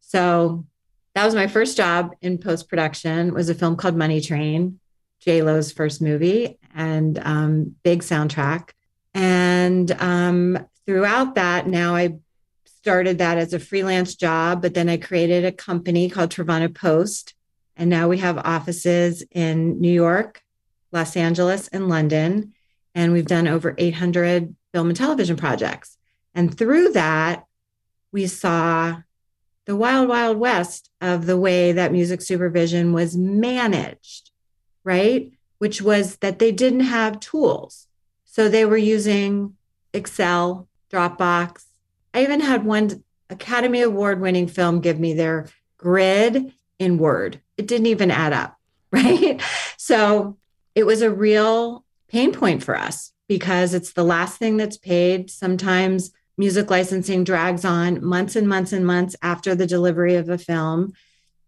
So 0.00 0.66
that 1.14 1.24
was 1.24 1.34
my 1.34 1.46
first 1.46 1.76
job 1.76 2.12
in 2.22 2.38
post 2.38 2.68
production. 2.68 3.34
Was 3.34 3.50
a 3.50 3.54
film 3.54 3.76
called 3.76 3.96
Money 3.96 4.20
Train, 4.20 4.80
J 5.20 5.42
Lo's 5.42 5.70
first 5.70 6.00
movie, 6.00 6.58
and 6.74 7.18
um, 7.22 7.76
big 7.82 8.02
soundtrack. 8.02 8.70
And 9.14 9.90
um, 9.92 10.66
throughout 10.86 11.34
that, 11.34 11.66
now 11.66 11.94
I 11.94 12.16
started 12.64 13.18
that 13.18 13.36
as 13.38 13.52
a 13.52 13.60
freelance 13.60 14.14
job, 14.14 14.62
but 14.62 14.72
then 14.74 14.88
I 14.88 14.96
created 14.96 15.44
a 15.44 15.52
company 15.52 16.08
called 16.08 16.30
Trevanna 16.30 16.74
Post, 16.74 17.34
and 17.76 17.88
now 17.88 18.08
we 18.08 18.18
have 18.18 18.38
offices 18.38 19.22
in 19.30 19.80
New 19.80 19.92
York, 19.92 20.42
Los 20.92 21.16
Angeles, 21.16 21.68
and 21.68 21.88
London. 21.88 22.52
And 22.94 23.12
we've 23.12 23.26
done 23.26 23.48
over 23.48 23.74
800 23.78 24.54
film 24.72 24.88
and 24.88 24.96
television 24.96 25.36
projects. 25.36 25.96
And 26.34 26.56
through 26.56 26.92
that, 26.92 27.46
we 28.12 28.26
saw 28.26 28.96
the 29.64 29.76
wild, 29.76 30.08
wild 30.08 30.38
west 30.38 30.90
of 31.00 31.26
the 31.26 31.38
way 31.38 31.72
that 31.72 31.92
music 31.92 32.20
supervision 32.20 32.92
was 32.92 33.16
managed, 33.16 34.30
right? 34.84 35.32
Which 35.58 35.80
was 35.80 36.16
that 36.16 36.38
they 36.38 36.52
didn't 36.52 36.80
have 36.80 37.20
tools. 37.20 37.86
So 38.24 38.48
they 38.48 38.64
were 38.64 38.76
using 38.76 39.56
Excel, 39.94 40.68
Dropbox. 40.90 41.64
I 42.12 42.22
even 42.22 42.40
had 42.40 42.64
one 42.64 43.02
Academy 43.30 43.80
Award 43.80 44.20
winning 44.20 44.48
film 44.48 44.80
give 44.80 44.98
me 44.98 45.14
their 45.14 45.48
grid 45.78 46.52
in 46.78 46.98
Word. 46.98 47.40
It 47.62 47.68
didn't 47.68 47.86
even 47.86 48.10
add 48.10 48.32
up, 48.32 48.56
right? 48.90 49.40
So 49.76 50.36
it 50.74 50.84
was 50.84 51.00
a 51.00 51.14
real 51.14 51.84
pain 52.08 52.32
point 52.32 52.64
for 52.64 52.76
us 52.76 53.12
because 53.28 53.72
it's 53.72 53.92
the 53.92 54.02
last 54.02 54.36
thing 54.36 54.56
that's 54.56 54.76
paid. 54.76 55.30
Sometimes 55.30 56.10
music 56.36 56.70
licensing 56.70 57.22
drags 57.22 57.64
on 57.64 58.04
months 58.04 58.34
and 58.34 58.48
months 58.48 58.72
and 58.72 58.84
months 58.84 59.14
after 59.22 59.54
the 59.54 59.66
delivery 59.66 60.16
of 60.16 60.28
a 60.28 60.38
film. 60.38 60.92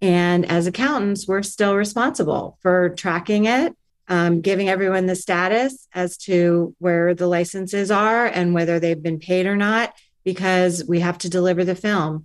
And 0.01 0.47
as 0.47 0.69
accountants, 0.69 1.27
we're 1.27 1.43
still 1.43 1.75
responsible 1.75 2.59
for 2.61 2.91
tracking 2.91 3.47
it, 3.47 3.75
um, 4.07 4.41
giving 4.41 4.69
everyone 4.69 5.07
the 5.07 5.17
status 5.17 5.89
as 5.93 6.17
to 6.19 6.77
where 6.79 7.13
the 7.13 7.27
licenses 7.27 7.91
are 7.91 8.25
and 8.25 8.55
whether 8.55 8.79
they've 8.79 9.03
been 9.03 9.19
paid 9.19 9.47
or 9.47 9.57
not, 9.57 9.95
because 10.23 10.85
we 10.87 11.01
have 11.01 11.19
to 11.19 11.29
deliver 11.29 11.65
the 11.65 11.75
film. 11.75 12.25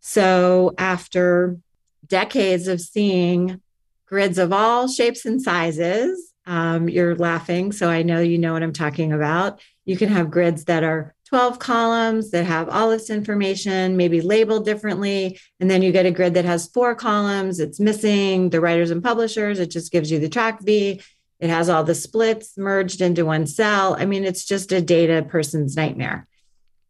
So 0.00 0.74
after 0.76 1.56
decades 2.06 2.68
of 2.68 2.80
seeing 2.80 3.60
grids 4.06 4.38
of 4.38 4.52
all 4.52 4.88
shapes 4.88 5.24
and 5.24 5.40
sizes, 5.40 6.32
um, 6.46 6.88
you're 6.88 7.16
laughing, 7.16 7.72
so 7.72 7.88
I 7.88 8.02
know 8.02 8.20
you 8.20 8.38
know 8.38 8.52
what 8.52 8.62
I'm 8.62 8.72
talking 8.72 9.12
about. 9.12 9.60
You 9.84 9.96
can 9.96 10.08
have 10.08 10.30
grids 10.30 10.64
that 10.64 10.82
are 10.84 11.14
12 11.32 11.58
columns 11.58 12.30
that 12.30 12.44
have 12.44 12.68
all 12.68 12.90
this 12.90 13.08
information, 13.08 13.96
maybe 13.96 14.20
labeled 14.20 14.66
differently. 14.66 15.38
And 15.60 15.70
then 15.70 15.80
you 15.80 15.90
get 15.90 16.04
a 16.04 16.10
grid 16.10 16.34
that 16.34 16.44
has 16.44 16.68
four 16.68 16.94
columns. 16.94 17.58
It's 17.58 17.80
missing 17.80 18.50
the 18.50 18.60
writers 18.60 18.90
and 18.90 19.02
publishers. 19.02 19.58
It 19.58 19.70
just 19.70 19.90
gives 19.90 20.10
you 20.10 20.18
the 20.18 20.28
track 20.28 20.60
V. 20.60 21.00
It 21.40 21.48
has 21.48 21.70
all 21.70 21.84
the 21.84 21.94
splits 21.94 22.58
merged 22.58 23.00
into 23.00 23.24
one 23.24 23.46
cell. 23.46 23.96
I 23.98 24.04
mean, 24.04 24.24
it's 24.24 24.44
just 24.44 24.72
a 24.72 24.82
data 24.82 25.26
person's 25.26 25.74
nightmare. 25.74 26.28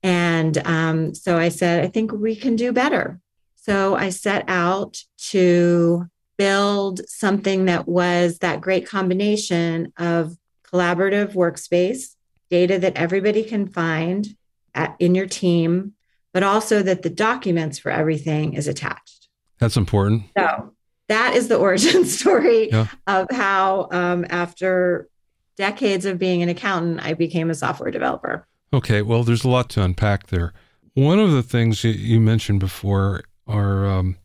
And 0.03 0.59
um, 0.67 1.15
so 1.15 1.39
I 1.39 1.49
said, 1.49 1.85
I 1.85 1.87
think 1.87 2.11
we 2.11 2.35
can 2.35 2.57
do 2.57 2.73
better. 2.73 3.21
So 3.63 3.95
I 3.95 4.11
set 4.11 4.45
out 4.49 4.99
to 5.31 6.07
build 6.37 7.01
something 7.09 7.67
that 7.67 7.87
was 7.87 8.39
that 8.39 8.61
great 8.61 8.89
combination 8.89 9.93
of 9.97 10.37
collaborative 10.67 11.35
workspace 11.35 12.17
data 12.51 12.81
that 12.81 12.97
everybody 12.97 13.45
can 13.45 13.69
find 13.69 14.37
at, 14.75 14.97
in 14.99 15.15
your 15.15 15.27
team, 15.27 15.93
but 16.33 16.43
also 16.43 16.83
that 16.83 17.03
the 17.03 17.11
documents 17.11 17.79
for 17.79 17.93
everything 17.93 18.55
is 18.55 18.67
attached. 18.67 19.29
That's 19.59 19.77
important. 19.77 20.25
So 20.37 20.73
that 21.07 21.35
is 21.37 21.47
the 21.47 21.57
origin 21.57 22.05
story 22.19 22.69
yeah. 22.69 22.89
of 23.07 23.29
how, 23.31 23.89
um, 23.93 24.27
after 24.29 25.09
decades 25.57 26.05
of 26.05 26.19
being 26.19 26.43
an 26.43 26.49
accountant, 26.49 26.99
I 27.05 27.15
became 27.15 27.49
a 27.49 27.55
software 27.55 27.93
developer. 27.93 28.49
Okay, 28.73 29.03
well, 29.03 29.23
there's 29.23 29.45
a 29.45 29.49
lot 29.49 29.71
to 29.71 29.83
unpack 29.83 30.29
there. 30.29 30.53
One 30.95 31.21
of 31.21 31.31
the 31.31 31.45
things 31.45 31.85
you 31.85 32.21
mentioned 32.21 32.59
before 32.59 33.23
are 33.47 33.87
um, 33.87 34.17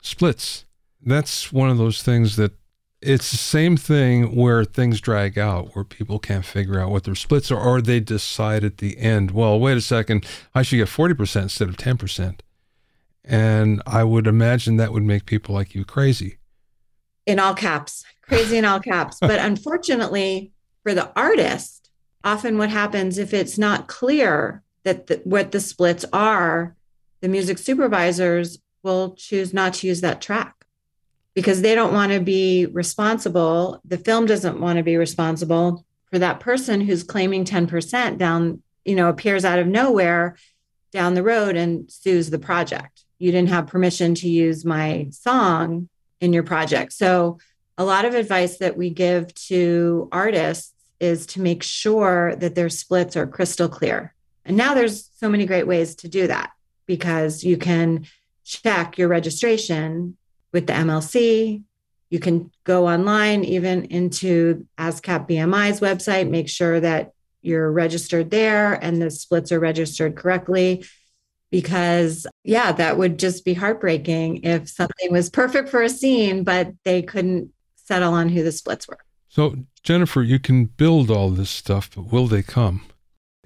splits. 0.00 0.64
That's 1.04 1.52
one 1.52 1.70
of 1.70 1.78
those 1.78 2.02
things 2.02 2.36
that 2.36 2.52
it's 3.02 3.30
the 3.30 3.36
same 3.36 3.76
thing 3.76 4.34
where 4.34 4.64
things 4.64 5.00
drag 5.00 5.38
out, 5.38 5.74
where 5.74 5.84
people 5.84 6.18
can't 6.18 6.44
figure 6.44 6.80
out 6.80 6.90
what 6.90 7.04
their 7.04 7.14
splits 7.14 7.50
are, 7.50 7.60
or 7.60 7.80
they 7.80 8.00
decide 8.00 8.64
at 8.64 8.78
the 8.78 8.98
end, 8.98 9.30
well, 9.30 9.60
wait 9.60 9.76
a 9.76 9.80
second, 9.80 10.26
I 10.54 10.62
should 10.62 10.76
get 10.76 10.88
40% 10.88 11.42
instead 11.42 11.68
of 11.68 11.76
10%. 11.76 12.40
And 13.24 13.82
I 13.86 14.04
would 14.04 14.26
imagine 14.26 14.76
that 14.76 14.92
would 14.92 15.02
make 15.02 15.26
people 15.26 15.54
like 15.54 15.74
you 15.74 15.84
crazy. 15.84 16.38
In 17.26 17.38
all 17.38 17.54
caps, 17.54 18.04
crazy 18.22 18.56
in 18.56 18.64
all 18.64 18.80
caps. 18.80 19.18
But 19.20 19.38
unfortunately, 19.40 20.52
for 20.82 20.94
the 20.94 21.10
artist, 21.16 21.90
often 22.24 22.56
what 22.56 22.70
happens 22.70 23.18
if 23.18 23.34
it's 23.34 23.58
not 23.58 23.88
clear 23.88 24.62
that 24.84 25.08
the, 25.08 25.20
what 25.24 25.52
the 25.52 25.60
splits 25.60 26.04
are, 26.12 26.76
the 27.20 27.28
music 27.28 27.58
supervisors 27.58 28.58
will 28.86 29.14
choose 29.16 29.52
not 29.52 29.74
to 29.74 29.86
use 29.88 30.00
that 30.00 30.22
track 30.22 30.64
because 31.34 31.60
they 31.60 31.74
don't 31.74 31.92
want 31.92 32.12
to 32.12 32.20
be 32.20 32.66
responsible. 32.66 33.80
The 33.84 33.98
film 33.98 34.26
doesn't 34.26 34.60
want 34.60 34.78
to 34.78 34.84
be 34.84 34.96
responsible 34.96 35.84
for 36.10 36.20
that 36.20 36.38
person 36.38 36.80
who's 36.80 37.02
claiming 37.02 37.44
10% 37.44 38.16
down, 38.16 38.62
you 38.84 38.94
know, 38.94 39.08
appears 39.08 39.44
out 39.44 39.58
of 39.58 39.66
nowhere 39.66 40.36
down 40.92 41.14
the 41.14 41.24
road 41.24 41.56
and 41.56 41.90
sues 41.90 42.30
the 42.30 42.38
project. 42.38 43.04
You 43.18 43.32
didn't 43.32 43.48
have 43.48 43.66
permission 43.66 44.14
to 44.14 44.28
use 44.28 44.64
my 44.64 45.08
song 45.10 45.88
in 46.20 46.32
your 46.32 46.44
project. 46.44 46.92
So, 46.92 47.38
a 47.78 47.84
lot 47.84 48.06
of 48.06 48.14
advice 48.14 48.56
that 48.58 48.78
we 48.78 48.88
give 48.88 49.34
to 49.34 50.08
artists 50.10 50.72
is 50.98 51.26
to 51.26 51.42
make 51.42 51.62
sure 51.62 52.34
that 52.36 52.54
their 52.54 52.70
splits 52.70 53.16
are 53.16 53.26
crystal 53.26 53.68
clear. 53.68 54.14
And 54.46 54.56
now 54.56 54.72
there's 54.72 55.10
so 55.16 55.28
many 55.28 55.44
great 55.44 55.66
ways 55.66 55.96
to 55.96 56.08
do 56.08 56.26
that 56.28 56.52
because 56.86 57.44
you 57.44 57.58
can 57.58 58.06
check 58.46 58.96
your 58.96 59.08
registration 59.08 60.16
with 60.52 60.66
the 60.66 60.72
MLC. 60.72 61.62
You 62.08 62.20
can 62.20 62.50
go 62.64 62.88
online, 62.88 63.44
even 63.44 63.86
into 63.86 64.66
ASCAP 64.78 65.28
BMI's 65.28 65.80
website, 65.80 66.30
make 66.30 66.48
sure 66.48 66.78
that 66.78 67.12
you're 67.42 67.70
registered 67.70 68.30
there 68.30 68.74
and 68.74 69.02
the 69.02 69.10
splits 69.10 69.50
are 69.50 69.60
registered 69.60 70.16
correctly. 70.16 70.84
Because, 71.50 72.26
yeah, 72.42 72.72
that 72.72 72.98
would 72.98 73.18
just 73.18 73.44
be 73.44 73.54
heartbreaking 73.54 74.42
if 74.42 74.68
something 74.68 75.12
was 75.12 75.30
perfect 75.30 75.68
for 75.68 75.82
a 75.82 75.88
scene, 75.88 76.42
but 76.42 76.72
they 76.84 77.02
couldn't 77.02 77.50
settle 77.76 78.12
on 78.12 78.28
who 78.28 78.42
the 78.42 78.52
splits 78.52 78.88
were. 78.88 78.98
So, 79.28 79.56
Jennifer, 79.82 80.22
you 80.22 80.38
can 80.38 80.64
build 80.64 81.10
all 81.10 81.30
this 81.30 81.50
stuff, 81.50 81.90
but 81.94 82.12
will 82.12 82.26
they 82.26 82.42
come? 82.42 82.82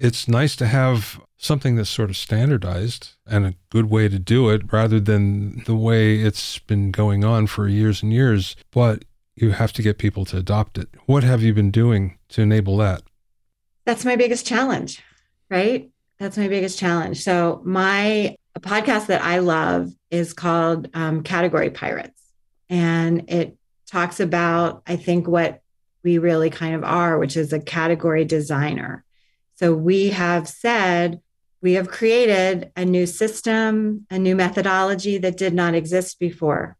It's 0.03 0.27
nice 0.27 0.55
to 0.55 0.65
have 0.65 1.21
something 1.37 1.75
that's 1.75 1.87
sort 1.87 2.09
of 2.09 2.17
standardized 2.17 3.11
and 3.27 3.45
a 3.45 3.53
good 3.69 3.91
way 3.91 4.09
to 4.09 4.17
do 4.17 4.49
it 4.49 4.73
rather 4.73 4.99
than 4.99 5.63
the 5.65 5.75
way 5.75 6.21
it's 6.21 6.57
been 6.57 6.89
going 6.89 7.23
on 7.23 7.45
for 7.45 7.67
years 7.67 8.01
and 8.01 8.11
years. 8.11 8.55
But 8.71 9.05
you 9.35 9.51
have 9.51 9.71
to 9.73 9.83
get 9.83 9.99
people 9.99 10.25
to 10.25 10.37
adopt 10.37 10.79
it. 10.79 10.89
What 11.05 11.23
have 11.23 11.43
you 11.43 11.53
been 11.53 11.69
doing 11.69 12.17
to 12.29 12.41
enable 12.41 12.77
that? 12.77 13.03
That's 13.85 14.03
my 14.03 14.15
biggest 14.15 14.47
challenge, 14.47 15.03
right? 15.51 15.91
That's 16.17 16.35
my 16.35 16.47
biggest 16.47 16.79
challenge. 16.79 17.21
So, 17.23 17.61
my 17.63 18.35
podcast 18.59 19.05
that 19.05 19.21
I 19.21 19.37
love 19.37 19.91
is 20.09 20.33
called 20.33 20.89
um, 20.95 21.21
Category 21.21 21.69
Pirates. 21.69 22.19
And 22.71 23.29
it 23.29 23.55
talks 23.85 24.19
about, 24.19 24.81
I 24.87 24.95
think, 24.95 25.27
what 25.27 25.61
we 26.03 26.17
really 26.17 26.49
kind 26.49 26.73
of 26.73 26.83
are, 26.83 27.19
which 27.19 27.37
is 27.37 27.53
a 27.53 27.59
category 27.59 28.25
designer. 28.25 29.05
So, 29.61 29.73
we 29.75 30.09
have 30.09 30.47
said, 30.47 31.21
we 31.61 31.73
have 31.73 31.87
created 31.87 32.71
a 32.75 32.83
new 32.83 33.05
system, 33.05 34.07
a 34.09 34.17
new 34.17 34.35
methodology 34.35 35.19
that 35.19 35.37
did 35.37 35.53
not 35.53 35.75
exist 35.75 36.19
before. 36.19 36.77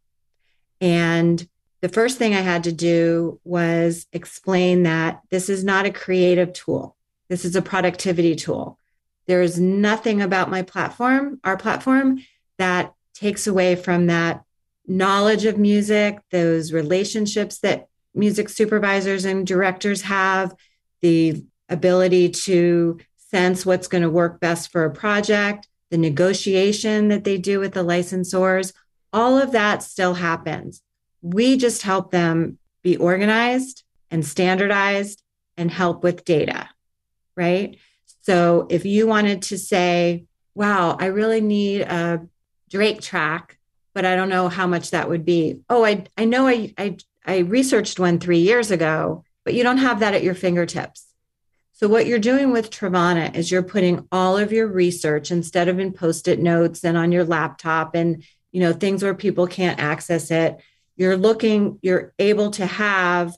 And 0.80 1.48
the 1.82 1.90
first 1.90 2.18
thing 2.18 2.34
I 2.34 2.42
had 2.42 2.64
to 2.64 2.72
do 2.72 3.40
was 3.44 4.08
explain 4.12 4.84
that 4.84 5.22
this 5.30 5.48
is 5.48 5.64
not 5.64 5.86
a 5.86 5.92
creative 5.92 6.54
tool. 6.54 6.96
This 7.30 7.46
is 7.46 7.56
a 7.56 7.62
productivity 7.62 8.36
tool. 8.36 8.80
There 9.28 9.44
is 9.44 9.60
nothing 9.60 10.22
about 10.22 10.50
my 10.50 10.64
platform, 10.64 11.40
our 11.44 11.58
platform, 11.58 12.24
that 12.58 12.96
takes 13.14 13.46
away 13.46 13.76
from 13.76 14.08
that 14.08 14.44
knowledge 14.88 15.46
of 15.46 15.60
music, 15.60 16.18
those 16.32 16.74
relationships 16.74 17.60
that 17.60 17.88
music 18.16 18.50
supervisors 18.50 19.26
and 19.26 19.46
directors 19.46 20.02
have, 20.02 20.56
the 21.02 21.44
ability 21.72 22.30
to 22.30 23.00
sense 23.16 23.66
what's 23.66 23.88
going 23.88 24.04
to 24.04 24.10
work 24.10 24.40
best 24.40 24.72
for 24.72 24.86
a 24.86 24.92
project, 24.92 25.68
the 25.90 25.98
negotiation 25.98 27.08
that 27.08 27.24
they 27.24 27.38
do 27.38 27.60
with 27.60 27.74
the 27.74 27.84
licensors, 27.84 28.74
all 29.14 29.38
of 29.38 29.54
that 29.54 29.82
still 29.82 30.14
happens. 30.14 30.82
We 31.22 31.58
just 31.58 31.82
help 31.82 32.12
them 32.12 32.60
be 32.84 32.98
organized 32.98 33.84
and 34.10 34.26
standardized 34.26 35.24
and 35.58 35.72
help 35.72 36.04
with 36.04 36.26
data, 36.26 36.70
right? 37.36 37.78
So 38.22 38.68
if 38.70 38.86
you 38.86 39.08
wanted 39.08 39.44
to 39.44 39.58
say, 39.58 40.26
wow, 40.56 40.98
I 41.00 41.08
really 41.08 41.42
need 41.42 41.82
a 41.82 42.28
Drake 42.70 43.02
track, 43.02 43.58
but 43.94 44.06
I 44.06 44.16
don't 44.16 44.30
know 44.30 44.48
how 44.48 44.68
much 44.68 44.92
that 44.92 45.10
would 45.10 45.26
be. 45.26 45.60
Oh, 45.70 45.86
I, 45.86 46.06
I 46.18 46.26
know 46.26 46.48
I, 46.48 46.74
I, 46.78 46.98
I 47.26 47.40
researched 47.40 48.00
one 48.00 48.20
three 48.20 48.40
years 48.40 48.72
ago, 48.72 49.26
but 49.44 49.54
you 49.54 49.64
don't 49.64 49.80
have 49.80 50.00
that 50.00 50.14
at 50.14 50.24
your 50.24 50.36
fingertips. 50.36 51.11
So 51.82 51.88
what 51.88 52.06
you're 52.06 52.20
doing 52.20 52.52
with 52.52 52.70
Trevanna 52.70 53.36
is 53.36 53.50
you're 53.50 53.64
putting 53.64 54.08
all 54.12 54.38
of 54.38 54.52
your 54.52 54.68
research 54.68 55.32
instead 55.32 55.68
of 55.68 55.80
in 55.80 55.94
post-it 55.94 56.38
notes 56.38 56.84
and 56.84 56.96
on 56.96 57.12
your 57.12 57.24
laptop 57.24 57.96
and 57.96 58.24
you 58.52 58.60
know 58.62 58.72
things 58.72 59.02
where 59.02 59.16
people 59.16 59.48
can't 59.48 59.80
access 59.80 60.30
it. 60.30 60.60
You're 60.96 61.18
looking, 61.18 61.80
you're 61.82 62.14
able 62.20 62.52
to 62.52 62.68
have 62.68 63.36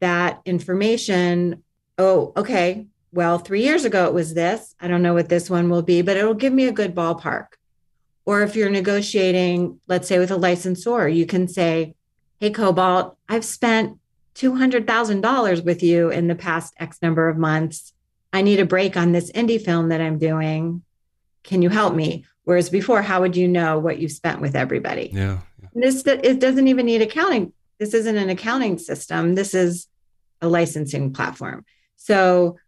that 0.00 0.42
information. 0.44 1.62
Oh, 1.96 2.32
okay. 2.36 2.88
Well, 3.12 3.38
three 3.38 3.62
years 3.62 3.84
ago 3.84 4.06
it 4.06 4.12
was 4.12 4.34
this. 4.34 4.74
I 4.80 4.88
don't 4.88 5.02
know 5.02 5.14
what 5.14 5.28
this 5.28 5.48
one 5.48 5.70
will 5.70 5.82
be, 5.82 6.02
but 6.02 6.16
it'll 6.16 6.34
give 6.34 6.52
me 6.52 6.66
a 6.66 6.72
good 6.72 6.96
ballpark. 6.96 7.46
Or 8.24 8.42
if 8.42 8.56
you're 8.56 8.70
negotiating, 8.70 9.78
let's 9.86 10.08
say 10.08 10.18
with 10.18 10.32
a 10.32 10.36
licensor, 10.36 11.08
you 11.08 11.26
can 11.26 11.46
say, 11.46 11.94
Hey, 12.40 12.50
Kobalt 12.50 13.16
I've 13.28 13.44
spent 13.44 14.00
$200,000 14.34 15.64
with 15.64 15.82
you 15.82 16.10
in 16.10 16.28
the 16.28 16.34
past 16.34 16.74
X 16.78 16.98
number 17.02 17.28
of 17.28 17.36
months. 17.36 17.92
I 18.32 18.42
need 18.42 18.60
a 18.60 18.66
break 18.66 18.96
on 18.96 19.12
this 19.12 19.30
indie 19.32 19.62
film 19.62 19.90
that 19.90 20.00
I'm 20.00 20.18
doing. 20.18 20.82
Can 21.44 21.62
you 21.62 21.68
help 21.68 21.94
me? 21.94 22.24
Whereas 22.44 22.68
before, 22.68 23.00
how 23.02 23.20
would 23.20 23.36
you 23.36 23.48
know 23.48 23.78
what 23.78 23.98
you 23.98 24.08
spent 24.08 24.40
with 24.40 24.56
everybody? 24.56 25.10
Yeah. 25.12 25.38
yeah. 25.62 25.68
This 25.74 26.04
it 26.06 26.40
doesn't 26.40 26.68
even 26.68 26.86
need 26.86 27.02
accounting. 27.02 27.52
This 27.78 27.94
isn't 27.94 28.16
an 28.16 28.30
accounting 28.30 28.78
system. 28.78 29.34
This 29.34 29.54
is 29.54 29.86
a 30.40 30.48
licensing 30.48 31.12
platform. 31.12 31.64
So 31.96 32.58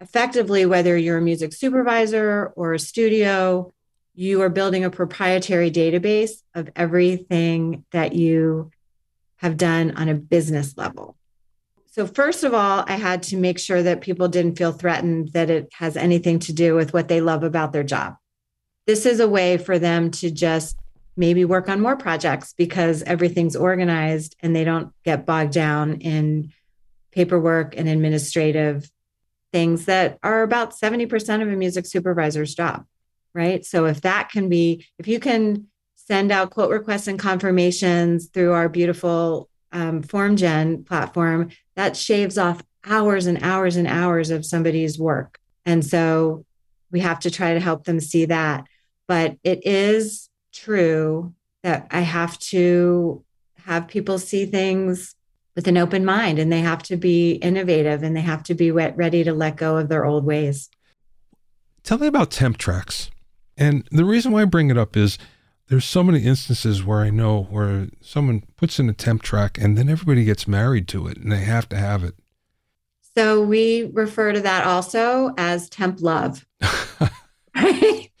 effectively, 0.00 0.66
whether 0.66 0.96
you're 0.96 1.18
a 1.18 1.22
music 1.22 1.52
supervisor 1.52 2.52
or 2.54 2.74
a 2.74 2.78
studio, 2.78 3.72
you 4.14 4.42
are 4.42 4.48
building 4.48 4.84
a 4.84 4.90
proprietary 4.90 5.70
database 5.70 6.42
of 6.54 6.68
everything 6.76 7.84
that 7.92 8.14
you 8.14 8.70
have 9.38 9.56
done 9.56 9.92
on 9.96 10.08
a 10.08 10.14
business 10.14 10.76
level. 10.76 11.16
So, 11.90 12.06
first 12.06 12.44
of 12.44 12.54
all, 12.54 12.84
I 12.86 12.92
had 12.92 13.24
to 13.24 13.36
make 13.36 13.58
sure 13.58 13.82
that 13.82 14.02
people 14.02 14.28
didn't 14.28 14.56
feel 14.56 14.72
threatened 14.72 15.32
that 15.32 15.50
it 15.50 15.68
has 15.72 15.96
anything 15.96 16.38
to 16.40 16.52
do 16.52 16.74
with 16.74 16.92
what 16.92 17.08
they 17.08 17.20
love 17.20 17.42
about 17.42 17.72
their 17.72 17.82
job. 17.82 18.16
This 18.86 19.04
is 19.06 19.20
a 19.20 19.28
way 19.28 19.58
for 19.58 19.78
them 19.78 20.10
to 20.12 20.30
just 20.30 20.76
maybe 21.16 21.44
work 21.44 21.68
on 21.68 21.80
more 21.80 21.96
projects 21.96 22.54
because 22.56 23.02
everything's 23.02 23.56
organized 23.56 24.36
and 24.40 24.54
they 24.54 24.64
don't 24.64 24.92
get 25.04 25.26
bogged 25.26 25.52
down 25.52 25.94
in 26.00 26.52
paperwork 27.10 27.76
and 27.76 27.88
administrative 27.88 28.88
things 29.52 29.86
that 29.86 30.18
are 30.22 30.42
about 30.42 30.78
70% 30.78 31.42
of 31.42 31.48
a 31.48 31.56
music 31.56 31.86
supervisor's 31.86 32.54
job, 32.54 32.84
right? 33.34 33.64
So, 33.64 33.86
if 33.86 34.02
that 34.02 34.30
can 34.30 34.48
be, 34.48 34.86
if 34.98 35.08
you 35.08 35.18
can 35.18 35.66
send 36.08 36.32
out 36.32 36.50
quote 36.50 36.70
requests 36.70 37.06
and 37.06 37.18
confirmations 37.18 38.28
through 38.28 38.52
our 38.52 38.68
beautiful 38.68 39.48
um, 39.72 40.02
FormGen 40.02 40.86
platform, 40.86 41.50
that 41.76 41.96
shaves 41.96 42.38
off 42.38 42.62
hours 42.86 43.26
and 43.26 43.42
hours 43.42 43.76
and 43.76 43.86
hours 43.86 44.30
of 44.30 44.46
somebody's 44.46 44.98
work. 44.98 45.38
And 45.66 45.84
so 45.84 46.46
we 46.90 47.00
have 47.00 47.20
to 47.20 47.30
try 47.30 47.52
to 47.52 47.60
help 47.60 47.84
them 47.84 48.00
see 48.00 48.24
that. 48.24 48.64
But 49.06 49.36
it 49.44 49.66
is 49.66 50.30
true 50.54 51.34
that 51.62 51.86
I 51.90 52.00
have 52.00 52.38
to 52.38 53.22
have 53.66 53.86
people 53.86 54.18
see 54.18 54.46
things 54.46 55.14
with 55.54 55.68
an 55.68 55.76
open 55.76 56.06
mind 56.06 56.38
and 56.38 56.50
they 56.50 56.60
have 56.60 56.82
to 56.84 56.96
be 56.96 57.32
innovative 57.32 58.02
and 58.02 58.16
they 58.16 58.22
have 58.22 58.42
to 58.44 58.54
be 58.54 58.70
ready 58.70 59.24
to 59.24 59.34
let 59.34 59.56
go 59.56 59.76
of 59.76 59.90
their 59.90 60.06
old 60.06 60.24
ways. 60.24 60.70
Tell 61.82 61.98
me 61.98 62.06
about 62.06 62.30
temp 62.30 62.56
tracks. 62.56 63.10
And 63.58 63.86
the 63.90 64.04
reason 64.04 64.32
why 64.32 64.42
I 64.42 64.46
bring 64.46 64.70
it 64.70 64.78
up 64.78 64.96
is 64.96 65.18
there's 65.68 65.84
so 65.84 66.02
many 66.02 66.20
instances 66.20 66.82
where 66.82 67.00
I 67.00 67.10
know 67.10 67.42
where 67.44 67.88
someone 68.00 68.42
puts 68.56 68.78
in 68.78 68.88
a 68.88 68.94
temp 68.94 69.22
track 69.22 69.58
and 69.58 69.76
then 69.76 69.88
everybody 69.88 70.24
gets 70.24 70.48
married 70.48 70.88
to 70.88 71.06
it 71.06 71.18
and 71.18 71.30
they 71.30 71.40
have 71.40 71.68
to 71.70 71.76
have 71.76 72.02
it. 72.04 72.14
So 73.16 73.42
we 73.42 73.90
refer 73.92 74.32
to 74.32 74.40
that 74.40 74.66
also 74.66 75.34
as 75.36 75.68
temp 75.68 76.00
love. 76.00 76.46
right? 77.54 78.10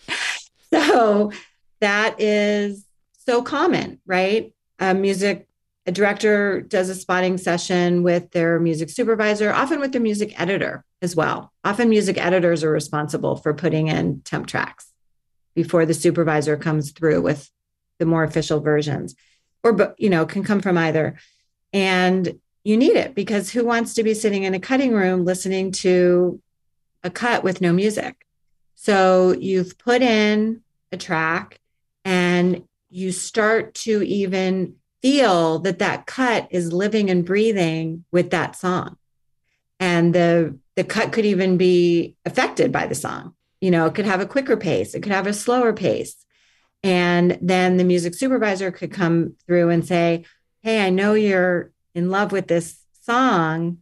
So 0.70 1.32
that 1.80 2.20
is 2.20 2.84
so 3.24 3.40
common, 3.40 4.00
right? 4.04 4.52
A 4.80 4.92
music 4.92 5.48
a 5.86 5.92
director 5.92 6.60
does 6.60 6.90
a 6.90 6.94
spotting 6.94 7.38
session 7.38 8.02
with 8.02 8.30
their 8.32 8.60
music 8.60 8.90
supervisor, 8.90 9.50
often 9.50 9.80
with 9.80 9.92
their 9.92 10.02
music 10.02 10.38
editor 10.38 10.84
as 11.00 11.16
well. 11.16 11.50
Often 11.64 11.88
music 11.88 12.18
editors 12.18 12.62
are 12.62 12.70
responsible 12.70 13.36
for 13.36 13.54
putting 13.54 13.88
in 13.88 14.20
temp 14.20 14.46
tracks 14.46 14.92
before 15.54 15.86
the 15.86 15.94
supervisor 15.94 16.56
comes 16.56 16.92
through 16.92 17.22
with 17.22 17.50
the 17.98 18.06
more 18.06 18.24
official 18.24 18.60
versions. 18.60 19.14
Or 19.64 19.94
you 19.98 20.10
know 20.10 20.24
can 20.24 20.44
come 20.44 20.60
from 20.60 20.78
either. 20.78 21.18
And 21.72 22.38
you 22.64 22.76
need 22.76 22.96
it 22.96 23.14
because 23.14 23.50
who 23.50 23.64
wants 23.64 23.94
to 23.94 24.02
be 24.02 24.14
sitting 24.14 24.44
in 24.44 24.54
a 24.54 24.60
cutting 24.60 24.92
room 24.92 25.24
listening 25.24 25.72
to 25.72 26.40
a 27.02 27.10
cut 27.10 27.42
with 27.42 27.60
no 27.60 27.72
music? 27.72 28.24
So 28.74 29.32
you've 29.32 29.76
put 29.78 30.02
in 30.02 30.60
a 30.92 30.96
track 30.96 31.58
and 32.04 32.62
you 32.90 33.12
start 33.12 33.74
to 33.74 34.02
even 34.02 34.76
feel 35.02 35.58
that 35.60 35.80
that 35.80 36.06
cut 36.06 36.48
is 36.50 36.72
living 36.72 37.10
and 37.10 37.24
breathing 37.24 38.04
with 38.10 38.30
that 38.30 38.56
song. 38.56 38.96
And 39.80 40.14
the 40.14 40.58
the 40.76 40.84
cut 40.84 41.12
could 41.12 41.24
even 41.24 41.56
be 41.56 42.14
affected 42.24 42.70
by 42.70 42.86
the 42.86 42.94
song 42.94 43.34
you 43.60 43.70
know, 43.70 43.86
it 43.86 43.94
could 43.94 44.04
have 44.04 44.20
a 44.20 44.26
quicker 44.26 44.56
pace, 44.56 44.94
it 44.94 45.02
could 45.02 45.12
have 45.12 45.26
a 45.26 45.32
slower 45.32 45.72
pace. 45.72 46.16
And 46.82 47.38
then 47.42 47.76
the 47.76 47.84
music 47.84 48.14
supervisor 48.14 48.70
could 48.70 48.92
come 48.92 49.34
through 49.46 49.70
and 49.70 49.86
say, 49.86 50.24
Hey, 50.62 50.84
I 50.84 50.90
know 50.90 51.14
you're 51.14 51.72
in 51.94 52.10
love 52.10 52.32
with 52.32 52.46
this 52.46 52.78
song, 53.02 53.78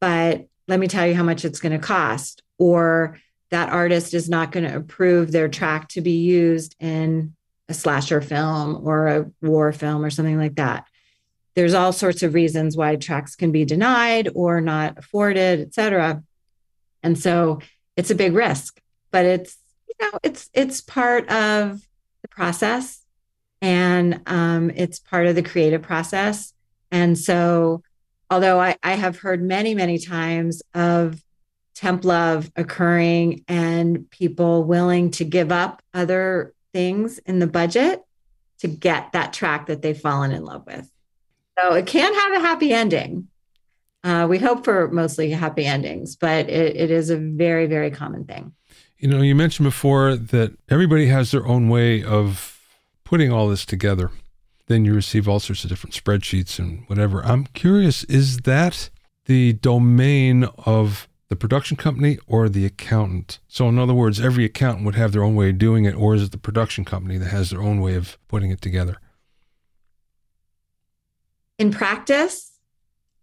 but 0.00 0.46
let 0.68 0.78
me 0.78 0.88
tell 0.88 1.06
you 1.06 1.14
how 1.14 1.22
much 1.22 1.44
it's 1.44 1.60
going 1.60 1.72
to 1.72 1.78
cost. 1.78 2.42
Or 2.58 3.18
that 3.50 3.70
artist 3.70 4.14
is 4.14 4.28
not 4.28 4.52
going 4.52 4.68
to 4.68 4.76
approve 4.76 5.32
their 5.32 5.48
track 5.48 5.88
to 5.90 6.00
be 6.00 6.22
used 6.22 6.74
in 6.80 7.34
a 7.68 7.74
slasher 7.74 8.20
film 8.20 8.86
or 8.86 9.06
a 9.06 9.30
war 9.40 9.72
film 9.72 10.04
or 10.04 10.10
something 10.10 10.38
like 10.38 10.56
that. 10.56 10.86
There's 11.54 11.74
all 11.74 11.92
sorts 11.92 12.22
of 12.22 12.34
reasons 12.34 12.76
why 12.76 12.96
tracks 12.96 13.36
can 13.36 13.52
be 13.52 13.64
denied 13.64 14.28
or 14.34 14.60
not 14.60 14.98
afforded, 14.98 15.60
et 15.60 15.72
cetera. 15.72 16.22
And 17.02 17.18
so 17.18 17.60
it's 17.96 18.10
a 18.10 18.16
big 18.16 18.34
risk 18.34 18.80
but 19.14 19.24
it's 19.24 19.56
you 19.88 19.94
know 20.00 20.18
it's 20.24 20.50
it's 20.54 20.80
part 20.80 21.30
of 21.30 21.80
the 22.22 22.28
process 22.28 23.00
and 23.62 24.20
um, 24.26 24.72
it's 24.74 24.98
part 24.98 25.28
of 25.28 25.36
the 25.36 25.42
creative 25.42 25.82
process. 25.82 26.52
And 26.90 27.16
so 27.16 27.84
although 28.28 28.58
I, 28.58 28.76
I 28.82 28.94
have 28.94 29.20
heard 29.20 29.40
many 29.40 29.72
many 29.72 29.98
times 29.98 30.62
of 30.74 31.22
temp 31.76 32.04
love 32.04 32.50
occurring 32.56 33.44
and 33.46 34.10
people 34.10 34.64
willing 34.64 35.12
to 35.12 35.24
give 35.24 35.52
up 35.52 35.80
other 35.94 36.52
things 36.72 37.18
in 37.18 37.38
the 37.38 37.46
budget 37.46 38.02
to 38.58 38.66
get 38.66 39.12
that 39.12 39.32
track 39.32 39.66
that 39.66 39.80
they've 39.80 39.96
fallen 39.96 40.32
in 40.32 40.44
love 40.44 40.66
with. 40.66 40.90
So 41.56 41.74
it 41.74 41.86
can 41.86 42.12
have 42.12 42.42
a 42.42 42.46
happy 42.46 42.72
ending. 42.72 43.28
Uh, 44.02 44.26
we 44.28 44.38
hope 44.38 44.64
for 44.64 44.90
mostly 44.90 45.30
happy 45.30 45.64
endings 45.64 46.16
but 46.16 46.50
it, 46.50 46.76
it 46.76 46.90
is 46.90 47.08
a 47.08 47.16
very 47.16 47.66
very 47.66 47.90
common 47.90 48.24
thing 48.24 48.52
you 49.04 49.10
know, 49.10 49.20
you 49.20 49.34
mentioned 49.34 49.64
before 49.64 50.16
that 50.16 50.56
everybody 50.70 51.08
has 51.08 51.30
their 51.30 51.46
own 51.46 51.68
way 51.68 52.02
of 52.02 52.58
putting 53.04 53.30
all 53.30 53.48
this 53.48 53.66
together. 53.66 54.10
Then 54.66 54.86
you 54.86 54.94
receive 54.94 55.28
all 55.28 55.40
sorts 55.40 55.62
of 55.62 55.68
different 55.68 55.92
spreadsheets 55.92 56.58
and 56.58 56.84
whatever. 56.86 57.22
I'm 57.22 57.44
curious, 57.48 58.04
is 58.04 58.38
that 58.38 58.88
the 59.26 59.52
domain 59.52 60.44
of 60.64 61.06
the 61.28 61.36
production 61.36 61.76
company 61.76 62.18
or 62.26 62.48
the 62.48 62.64
accountant? 62.64 63.40
So, 63.46 63.68
in 63.68 63.78
other 63.78 63.92
words, 63.92 64.20
every 64.20 64.46
accountant 64.46 64.86
would 64.86 64.94
have 64.94 65.12
their 65.12 65.22
own 65.22 65.34
way 65.34 65.50
of 65.50 65.58
doing 65.58 65.84
it, 65.84 65.94
or 65.94 66.14
is 66.14 66.22
it 66.22 66.32
the 66.32 66.38
production 66.38 66.86
company 66.86 67.18
that 67.18 67.28
has 67.28 67.50
their 67.50 67.60
own 67.60 67.82
way 67.82 67.96
of 67.96 68.16
putting 68.26 68.50
it 68.50 68.62
together? 68.62 68.96
In 71.58 71.72
practice, 71.72 72.58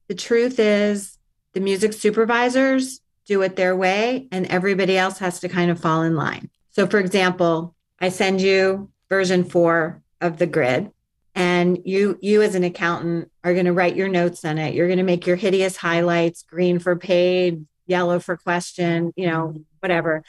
the 0.07 0.13
truth 0.13 0.59
is 0.59 1.17
the 1.53 1.59
music 1.59 1.93
supervisors 1.93 3.00
do 3.25 3.41
it 3.41 3.55
their 3.55 3.75
way, 3.75 4.27
and 4.31 4.45
everybody 4.47 4.97
else 4.97 5.19
has 5.19 5.39
to 5.41 5.49
kind 5.49 5.71
of 5.71 5.79
fall 5.79 6.03
in 6.03 6.15
line. 6.15 6.49
So, 6.71 6.87
for 6.87 6.99
example, 6.99 7.75
I 7.99 8.09
send 8.09 8.41
you 8.41 8.89
version 9.09 9.43
four 9.43 10.01
of 10.19 10.37
the 10.37 10.47
grid, 10.47 10.91
and 11.35 11.79
you 11.85 12.17
you 12.21 12.41
as 12.41 12.55
an 12.55 12.63
accountant 12.63 13.31
are 13.43 13.53
going 13.53 13.65
to 13.65 13.73
write 13.73 13.95
your 13.95 14.09
notes 14.09 14.43
on 14.45 14.57
it. 14.57 14.73
You're 14.73 14.87
going 14.87 14.97
to 14.97 15.03
make 15.03 15.27
your 15.27 15.35
hideous 15.35 15.77
highlights, 15.77 16.43
green 16.43 16.79
for 16.79 16.95
paid, 16.95 17.65
yellow 17.87 18.19
for 18.19 18.37
question, 18.37 19.13
you 19.15 19.27
know, 19.27 19.55
whatever. 19.79 20.23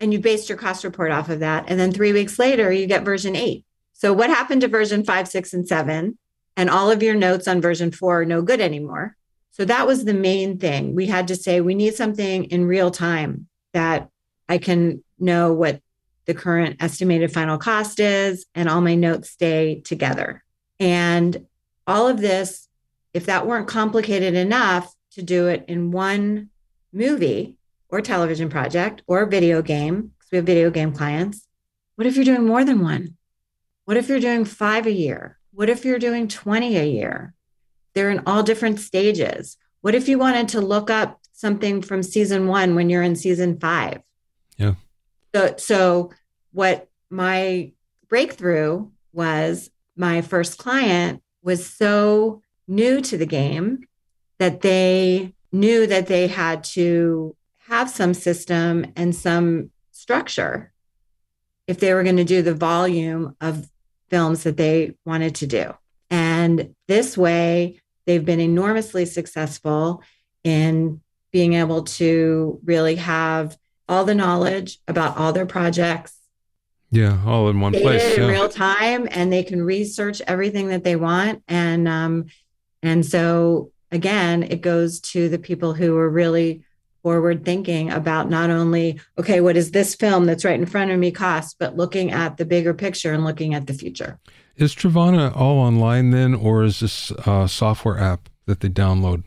And 0.00 0.12
you 0.12 0.18
based 0.18 0.48
your 0.48 0.58
cost 0.58 0.84
report 0.84 1.12
off 1.12 1.28
of 1.28 1.40
that. 1.40 1.66
And 1.68 1.78
then 1.78 1.92
three 1.92 2.12
weeks 2.12 2.38
later, 2.38 2.72
you 2.72 2.86
get 2.86 3.04
version 3.04 3.36
eight. 3.36 3.64
So, 3.92 4.12
what 4.12 4.30
happened 4.30 4.62
to 4.62 4.68
version 4.68 5.04
five, 5.04 5.28
six, 5.28 5.52
and 5.52 5.66
seven? 5.66 6.18
And 6.56 6.68
all 6.68 6.90
of 6.90 7.02
your 7.02 7.14
notes 7.14 7.48
on 7.48 7.60
version 7.60 7.92
four 7.92 8.22
are 8.22 8.26
no 8.26 8.42
good 8.42 8.60
anymore. 8.60 9.16
So 9.52 9.66
that 9.66 9.86
was 9.86 10.04
the 10.04 10.14
main 10.14 10.58
thing. 10.58 10.94
We 10.94 11.06
had 11.06 11.28
to 11.28 11.36
say 11.36 11.60
we 11.60 11.74
need 11.74 11.94
something 11.94 12.44
in 12.44 12.66
real 12.66 12.90
time 12.90 13.48
that 13.72 14.08
I 14.48 14.58
can 14.58 15.04
know 15.18 15.52
what 15.52 15.80
the 16.24 16.34
current 16.34 16.76
estimated 16.80 17.32
final 17.32 17.58
cost 17.58 18.00
is 18.00 18.46
and 18.54 18.68
all 18.68 18.80
my 18.80 18.94
notes 18.94 19.30
stay 19.30 19.80
together. 19.84 20.42
And 20.80 21.46
all 21.86 22.08
of 22.08 22.20
this, 22.20 22.68
if 23.12 23.26
that 23.26 23.46
weren't 23.46 23.68
complicated 23.68 24.34
enough 24.34 24.94
to 25.12 25.22
do 25.22 25.48
it 25.48 25.64
in 25.68 25.90
one 25.90 26.48
movie 26.92 27.56
or 27.88 28.00
television 28.00 28.48
project 28.48 29.02
or 29.06 29.26
video 29.26 29.60
game, 29.60 30.12
because 30.18 30.32
we 30.32 30.36
have 30.36 30.46
video 30.46 30.70
game 30.70 30.92
clients, 30.92 31.46
what 31.96 32.06
if 32.06 32.16
you're 32.16 32.24
doing 32.24 32.46
more 32.46 32.64
than 32.64 32.80
one? 32.80 33.16
What 33.84 33.98
if 33.98 34.08
you're 34.08 34.20
doing 34.20 34.46
five 34.46 34.86
a 34.86 34.92
year? 34.92 35.38
What 35.52 35.68
if 35.68 35.84
you're 35.84 35.98
doing 35.98 36.28
20 36.28 36.76
a 36.78 36.86
year? 36.86 37.34
They're 37.94 38.10
in 38.10 38.22
all 38.26 38.42
different 38.42 38.80
stages. 38.80 39.56
What 39.80 39.94
if 39.94 40.08
you 40.08 40.18
wanted 40.18 40.48
to 40.50 40.60
look 40.60 40.90
up 40.90 41.20
something 41.32 41.82
from 41.82 42.02
season 42.02 42.46
one 42.46 42.74
when 42.74 42.88
you're 42.88 43.02
in 43.02 43.16
season 43.16 43.58
five? 43.58 44.00
Yeah. 44.56 44.74
So, 45.34 45.54
so 45.58 46.10
what 46.52 46.88
my 47.10 47.72
breakthrough 48.08 48.88
was 49.12 49.70
my 49.96 50.22
first 50.22 50.58
client 50.58 51.22
was 51.42 51.66
so 51.66 52.42
new 52.68 53.00
to 53.00 53.16
the 53.16 53.26
game 53.26 53.86
that 54.38 54.60
they 54.62 55.34
knew 55.50 55.86
that 55.86 56.06
they 56.06 56.26
had 56.26 56.64
to 56.64 57.36
have 57.68 57.90
some 57.90 58.14
system 58.14 58.86
and 58.96 59.14
some 59.14 59.70
structure 59.90 60.72
if 61.66 61.78
they 61.78 61.94
were 61.94 62.02
going 62.02 62.16
to 62.16 62.24
do 62.24 62.42
the 62.42 62.54
volume 62.54 63.36
of 63.40 63.70
films 64.10 64.42
that 64.42 64.56
they 64.56 64.94
wanted 65.04 65.34
to 65.36 65.46
do. 65.46 65.72
And 66.10 66.74
this 66.88 67.16
way, 67.16 67.80
they've 68.06 68.24
been 68.24 68.40
enormously 68.40 69.04
successful 69.04 70.02
in 70.44 71.00
being 71.32 71.54
able 71.54 71.84
to 71.84 72.60
really 72.64 72.96
have 72.96 73.56
all 73.88 74.04
the 74.04 74.14
knowledge 74.14 74.78
about 74.86 75.16
all 75.16 75.32
their 75.32 75.46
projects. 75.46 76.16
Yeah, 76.90 77.18
all 77.24 77.48
in 77.48 77.58
one 77.60 77.72
place. 77.72 78.16
In 78.16 78.24
yeah. 78.24 78.28
real 78.28 78.48
time, 78.48 79.08
and 79.10 79.32
they 79.32 79.42
can 79.42 79.62
research 79.62 80.20
everything 80.26 80.68
that 80.68 80.84
they 80.84 80.96
want. 80.96 81.42
And 81.48 81.88
um, 81.88 82.26
and 82.82 83.04
so 83.04 83.72
again, 83.90 84.42
it 84.42 84.60
goes 84.60 85.00
to 85.00 85.28
the 85.28 85.38
people 85.38 85.72
who 85.72 85.96
are 85.96 86.08
really 86.08 86.64
forward 87.02 87.44
thinking 87.44 87.90
about 87.90 88.30
not 88.30 88.50
only 88.50 89.00
okay, 89.18 89.40
what 89.40 89.56
is 89.56 89.70
this 89.70 89.94
film 89.94 90.24
that's 90.26 90.44
right 90.44 90.58
in 90.58 90.66
front 90.66 90.90
of 90.90 90.98
me 90.98 91.10
cost, 91.10 91.56
but 91.58 91.76
looking 91.76 92.10
at 92.10 92.36
the 92.36 92.44
bigger 92.44 92.74
picture 92.74 93.12
and 93.12 93.24
looking 93.24 93.54
at 93.54 93.66
the 93.66 93.74
future. 93.74 94.18
Is 94.56 94.74
Trevanna 94.74 95.34
all 95.34 95.58
online 95.58 96.10
then, 96.10 96.34
or 96.34 96.62
is 96.62 96.80
this 96.80 97.10
a 97.26 97.48
software 97.48 97.98
app 97.98 98.28
that 98.46 98.60
they 98.60 98.68
download? 98.68 99.24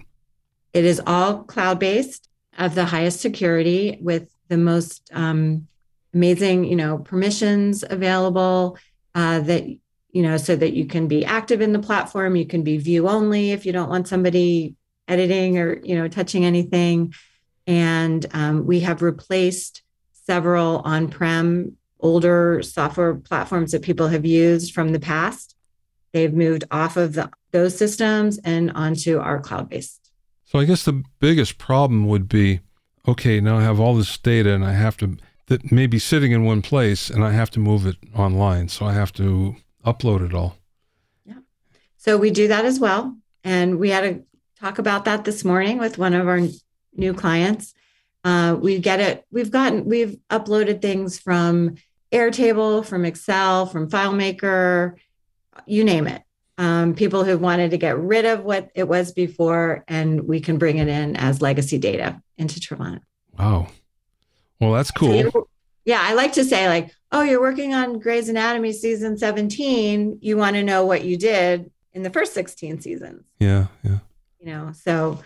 It 0.73 0.85
is 0.85 1.01
all 1.05 1.43
cloud 1.43 1.79
based, 1.79 2.29
of 2.57 2.75
the 2.75 2.85
highest 2.85 3.19
security, 3.19 3.97
with 4.01 4.29
the 4.47 4.57
most 4.57 5.09
um, 5.13 5.67
amazing, 6.13 6.65
you 6.65 6.75
know, 6.75 6.97
permissions 6.97 7.83
available. 7.88 8.77
Uh, 9.13 9.39
that 9.39 9.63
you 10.15 10.21
know, 10.21 10.38
so 10.38 10.55
that 10.55 10.73
you 10.73 10.85
can 10.85 11.07
be 11.07 11.25
active 11.25 11.59
in 11.59 11.73
the 11.73 11.79
platform. 11.79 12.38
You 12.38 12.45
can 12.45 12.63
be 12.63 12.77
view 12.77 13.09
only 13.09 13.51
if 13.51 13.65
you 13.65 13.73
don't 13.73 13.89
want 13.89 14.07
somebody 14.07 14.75
editing 15.07 15.57
or 15.57 15.79
you 15.83 15.95
know 15.95 16.07
touching 16.07 16.45
anything. 16.45 17.13
And 17.67 18.25
um, 18.34 18.65
we 18.65 18.82
have 18.82 19.01
replaced 19.01 19.82
several 20.12 20.80
on-prem 20.80 21.78
older 21.99 22.62
software 22.62 23.15
platforms 23.15 23.71
that 23.71 23.82
people 23.82 24.08
have 24.08 24.25
used 24.25 24.73
from 24.73 24.91
the 24.91 24.99
past. 24.99 25.56
They've 26.13 26.34
moved 26.34 26.63
off 26.71 26.97
of 26.97 27.13
the, 27.13 27.30
those 27.51 27.78
systems 27.78 28.38
and 28.39 28.71
onto 28.71 29.19
our 29.19 29.39
cloud 29.39 29.69
based. 29.69 30.12
So 30.45 30.60
I 30.60 30.65
guess 30.65 30.84
the 30.84 31.04
biggest 31.19 31.58
problem 31.58 32.08
would 32.08 32.30
be 32.30 32.60
okay, 33.08 33.39
now 33.39 33.58
I 33.58 33.62
have 33.62 33.80
all 33.80 33.95
this 33.95 34.17
data 34.17 34.54
and 34.54 34.65
I 34.65 34.73
have 34.73 34.97
to, 34.97 35.17
that 35.47 35.71
may 35.71 35.88
be 35.88 35.99
sitting 35.99 36.32
in 36.32 36.43
one 36.43 36.62
place 36.62 37.10
and 37.10 37.23
I 37.23 37.32
have 37.32 37.51
to 37.51 37.60
move 37.60 37.86
it 37.86 37.97
online. 38.15 38.67
So 38.69 38.86
I 38.86 38.93
have 38.93 39.13
to 39.13 39.56
upload 39.86 40.25
it 40.25 40.34
all. 40.34 40.58
Yeah. 41.25 41.39
So 41.97 42.17
we 42.17 42.32
do 42.32 42.47
that 42.47 42.65
as 42.65 42.80
well. 42.80 43.15
And 43.43 43.80
we 43.80 43.89
had 43.89 44.01
to 44.01 44.23
talk 44.60 44.80
about 44.80 45.06
that 45.06 45.25
this 45.25 45.43
morning 45.45 45.78
with 45.78 45.97
one 45.97 46.13
of 46.13 46.28
our 46.28 46.39
new 46.95 47.13
clients. 47.13 47.73
Uh, 48.23 48.58
we 48.60 48.79
get 48.79 48.99
it. 48.99 49.25
We've 49.31 49.51
gotten, 49.51 49.86
we've 49.86 50.17
uploaded 50.29 50.81
things 50.81 51.19
from 51.19 51.75
Airtable, 52.12 52.86
from 52.86 53.05
Excel, 53.05 53.65
from 53.65 53.89
FileMaker, 53.89 54.95
you 55.65 55.84
name 55.84 56.08
it. 56.08 56.21
Um, 56.58 56.95
people 56.95 57.23
who 57.25 57.38
wanted 57.38 57.71
to 57.71 57.77
get 57.77 57.99
rid 57.99 58.25
of 58.25 58.43
what 58.43 58.69
it 58.75 58.88
was 58.88 59.12
before, 59.12 59.84
and 59.88 60.21
we 60.21 60.39
can 60.39 60.58
bring 60.58 60.77
it 60.77 60.88
in 60.88 61.15
as 61.17 61.41
legacy 61.41 61.77
data 61.77 62.21
into 62.38 62.60
Trevanna. 62.60 63.01
Wow. 63.38 63.67
Well, 64.62 64.71
that's 64.71 64.91
cool. 64.91 65.31
So 65.31 65.49
yeah, 65.84 66.01
I 66.01 66.13
like 66.13 66.34
to 66.34 66.45
say, 66.45 66.67
like, 66.67 66.91
oh, 67.12 67.21
you're 67.21 67.41
working 67.41 67.73
on 67.73 67.99
Grey's 67.99 68.29
Anatomy 68.29 68.71
season 68.71 69.17
17. 69.17 70.19
You 70.21 70.38
want 70.38 70.55
to 70.55 70.63
know 70.63 70.86
what 70.86 71.03
you 71.03 71.17
did 71.17 71.69
in 71.93 72.03
the 72.03 72.10
first 72.10 72.34
16 72.34 72.81
seasons. 72.81 73.25
Yeah, 73.39 73.67
yeah. 73.84 73.99
You 74.39 74.45
know, 74.47 74.71
so 74.73 75.19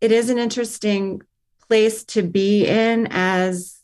it 0.00 0.12
is 0.12 0.30
an 0.30 0.38
interesting 0.38 1.22
place 1.68 2.04
to 2.04 2.22
be 2.22 2.66
in 2.66 3.08
as 3.10 3.78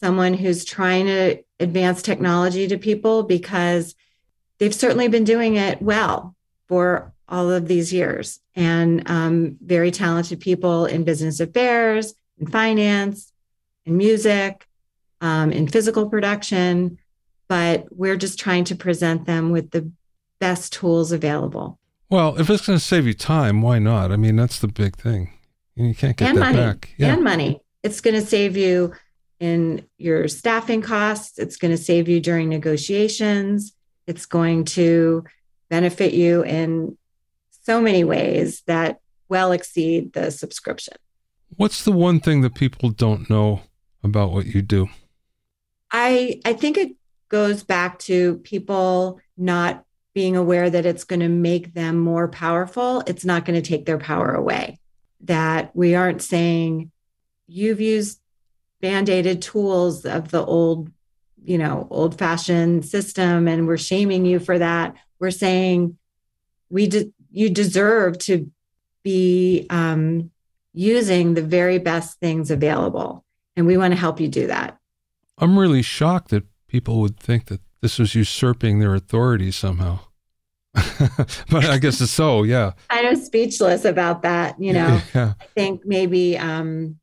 someone 0.00 0.34
who's 0.34 0.64
trying 0.64 1.06
to 1.06 1.42
advance 1.58 2.02
technology 2.02 2.66
to 2.68 2.78
people 2.78 3.22
because 3.22 3.94
they've 4.58 4.74
certainly 4.74 5.08
been 5.08 5.24
doing 5.24 5.56
it 5.56 5.80
well 5.80 6.34
for 6.68 7.12
all 7.28 7.50
of 7.50 7.68
these 7.68 7.92
years. 7.92 8.40
And 8.56 9.08
um, 9.08 9.56
very 9.60 9.90
talented 9.90 10.40
people 10.40 10.86
in 10.86 11.04
business 11.04 11.40
affairs 11.40 12.14
in 12.38 12.46
finance 12.46 13.32
in 13.86 13.96
music 13.96 14.66
um, 15.20 15.52
in 15.52 15.68
physical 15.68 16.08
production. 16.08 16.98
But 17.48 17.86
we're 17.90 18.16
just 18.16 18.38
trying 18.38 18.64
to 18.64 18.76
present 18.76 19.26
them 19.26 19.50
with 19.50 19.70
the 19.70 19.90
best 20.38 20.72
tools 20.72 21.12
available. 21.12 21.78
Well 22.08 22.36
if 22.38 22.48
it's 22.48 22.66
going 22.66 22.78
to 22.78 22.84
save 22.84 23.06
you 23.06 23.14
time 23.14 23.62
why 23.62 23.78
not? 23.78 24.10
I 24.10 24.16
mean 24.16 24.36
that's 24.36 24.58
the 24.58 24.68
big 24.68 24.96
thing 24.96 25.32
you 25.76 25.94
can't 25.94 26.16
get 26.16 26.28
and 26.28 26.38
that 26.38 26.40
money 26.40 26.56
back 26.56 26.94
yeah. 26.98 27.12
and 27.12 27.24
money 27.24 27.60
it's 27.82 28.00
going 28.00 28.14
to 28.14 28.26
save 28.26 28.56
you 28.56 28.92
in 29.38 29.84
your 29.98 30.28
staffing 30.28 30.82
costs 30.82 31.38
it's 31.38 31.56
going 31.56 31.70
to 31.70 31.82
save 31.82 32.08
you 32.08 32.20
during 32.20 32.48
negotiations 32.48 33.72
it's 34.06 34.26
going 34.26 34.64
to 34.64 35.24
benefit 35.68 36.12
you 36.12 36.42
in 36.42 36.98
so 37.62 37.80
many 37.80 38.04
ways 38.04 38.62
that 38.66 39.00
well 39.28 39.52
exceed 39.52 40.12
the 40.12 40.30
subscription. 40.30 40.94
What's 41.56 41.84
the 41.84 41.92
one 41.92 42.20
thing 42.20 42.42
that 42.42 42.54
people 42.54 42.90
don't 42.90 43.30
know 43.30 43.62
about 44.02 44.32
what 44.32 44.46
you 44.46 44.62
do? 44.62 44.88
I 45.90 46.40
I 46.44 46.52
think 46.52 46.76
it 46.76 46.96
goes 47.28 47.62
back 47.62 47.98
to 48.00 48.38
people 48.38 49.20
not 49.36 49.84
being 50.12 50.36
aware 50.36 50.68
that 50.68 50.84
it's 50.84 51.04
going 51.04 51.20
to 51.20 51.28
make 51.28 51.74
them 51.74 51.98
more 51.98 52.26
powerful. 52.26 53.02
It's 53.06 53.24
not 53.24 53.44
going 53.44 53.60
to 53.60 53.68
take 53.68 53.86
their 53.86 53.98
power 53.98 54.34
away. 54.34 54.80
That 55.22 55.74
we 55.74 55.94
aren't 55.94 56.22
saying 56.22 56.90
you've 57.46 57.80
used 57.80 58.20
band-aided 58.80 59.42
tools 59.42 60.06
of 60.06 60.30
the 60.30 60.44
old, 60.44 60.90
you 61.44 61.58
know, 61.58 61.86
old-fashioned 61.90 62.84
system 62.84 63.46
and 63.46 63.66
we're 63.66 63.76
shaming 63.76 64.24
you 64.24 64.38
for 64.38 64.58
that. 64.58 64.96
We're 65.18 65.30
saying 65.30 65.98
we 66.70 66.86
de- 66.86 67.12
you 67.30 67.50
deserve 67.50 68.18
to 68.18 68.50
be 69.02 69.66
um, 69.70 70.30
using 70.72 71.34
the 71.34 71.42
very 71.42 71.78
best 71.78 72.18
things 72.20 72.50
available. 72.50 73.24
And 73.56 73.66
we 73.66 73.76
want 73.76 73.92
to 73.92 74.00
help 74.00 74.20
you 74.20 74.28
do 74.28 74.46
that. 74.46 74.78
I'm 75.38 75.58
really 75.58 75.82
shocked 75.82 76.30
that 76.30 76.44
people 76.68 77.00
would 77.00 77.18
think 77.18 77.46
that 77.46 77.60
this 77.80 77.98
was 77.98 78.14
usurping 78.14 78.78
their 78.78 78.94
authority 78.94 79.50
somehow. 79.50 80.00
but 81.50 81.64
I 81.64 81.78
guess 81.78 82.00
it's 82.00 82.12
so, 82.12 82.42
yeah. 82.42 82.72
I 82.88 83.00
am 83.00 83.16
speechless 83.16 83.84
about 83.84 84.22
that. 84.22 84.60
You 84.60 84.72
know, 84.72 85.00
yeah. 85.14 85.34
I 85.40 85.44
think 85.54 85.84
maybe, 85.84 86.38
um, 86.38 86.98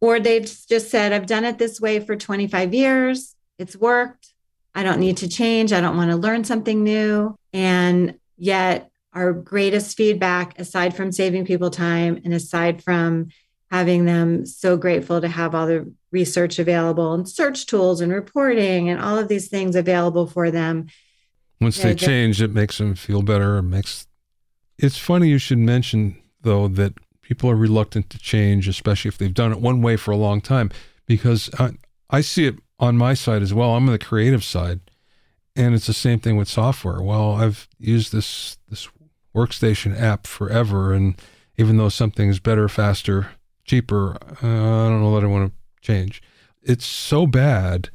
or 0.00 0.18
they've 0.18 0.50
just 0.68 0.90
said, 0.90 1.12
I've 1.12 1.26
done 1.26 1.44
it 1.44 1.58
this 1.58 1.80
way 1.80 2.00
for 2.00 2.16
25 2.16 2.74
years. 2.74 3.36
It's 3.58 3.76
worked. 3.76 4.32
I 4.74 4.82
don't 4.82 5.00
need 5.00 5.18
to 5.18 5.28
change. 5.28 5.72
I 5.72 5.80
don't 5.80 5.96
want 5.96 6.10
to 6.10 6.16
learn 6.16 6.44
something 6.44 6.82
new. 6.82 7.36
And 7.52 8.18
yet, 8.36 8.90
our 9.14 9.32
greatest 9.32 9.96
feedback, 9.96 10.58
aside 10.58 10.96
from 10.96 11.12
saving 11.12 11.44
people 11.44 11.70
time 11.70 12.20
and 12.24 12.32
aside 12.32 12.82
from 12.82 13.28
having 13.70 14.04
them 14.04 14.44
so 14.46 14.76
grateful 14.76 15.20
to 15.20 15.28
have 15.28 15.54
all 15.54 15.66
the 15.66 15.92
research 16.10 16.58
available 16.58 17.14
and 17.14 17.28
search 17.28 17.66
tools 17.66 18.00
and 18.00 18.12
reporting 18.12 18.88
and 18.88 19.00
all 19.00 19.18
of 19.18 19.28
these 19.28 19.48
things 19.48 19.76
available 19.76 20.26
for 20.26 20.50
them. 20.50 20.86
Once 21.62 21.78
they 21.78 21.94
change, 21.94 22.42
it 22.42 22.52
makes 22.52 22.78
them 22.78 22.94
feel 22.94 23.22
better. 23.22 23.58
It 23.58 23.62
makes 23.62 24.06
it's 24.78 24.98
funny 24.98 25.28
you 25.28 25.38
should 25.38 25.58
mention 25.58 26.20
though 26.42 26.66
that 26.68 26.94
people 27.22 27.48
are 27.48 27.56
reluctant 27.56 28.10
to 28.10 28.18
change, 28.18 28.66
especially 28.66 29.08
if 29.08 29.16
they've 29.16 29.32
done 29.32 29.52
it 29.52 29.60
one 29.60 29.80
way 29.80 29.96
for 29.96 30.10
a 30.10 30.16
long 30.16 30.40
time, 30.40 30.70
because 31.06 31.48
I, 31.58 31.72
I 32.10 32.20
see 32.20 32.46
it 32.46 32.56
on 32.78 32.96
my 32.96 33.14
side 33.14 33.42
as 33.42 33.54
well. 33.54 33.74
I'm 33.74 33.86
on 33.86 33.92
the 33.92 33.98
creative 33.98 34.42
side, 34.42 34.80
and 35.54 35.74
it's 35.74 35.86
the 35.86 35.94
same 35.94 36.18
thing 36.18 36.36
with 36.36 36.48
software. 36.48 37.00
Well, 37.00 37.36
I've 37.36 37.68
used 37.78 38.12
this 38.12 38.58
this 38.68 38.88
workstation 39.34 39.98
app 39.98 40.26
forever, 40.26 40.92
and 40.92 41.14
even 41.56 41.76
though 41.76 41.88
something's 41.88 42.40
better, 42.40 42.68
faster, 42.68 43.30
cheaper. 43.64 44.16
Uh, 44.42 44.86
I 44.86 44.88
don't 44.88 45.00
know 45.00 45.14
that 45.14 45.24
I 45.24 45.28
want 45.28 45.52
to 45.52 45.80
change. 45.80 46.22
It's 46.62 46.84
so 46.84 47.26
bad 47.26 47.90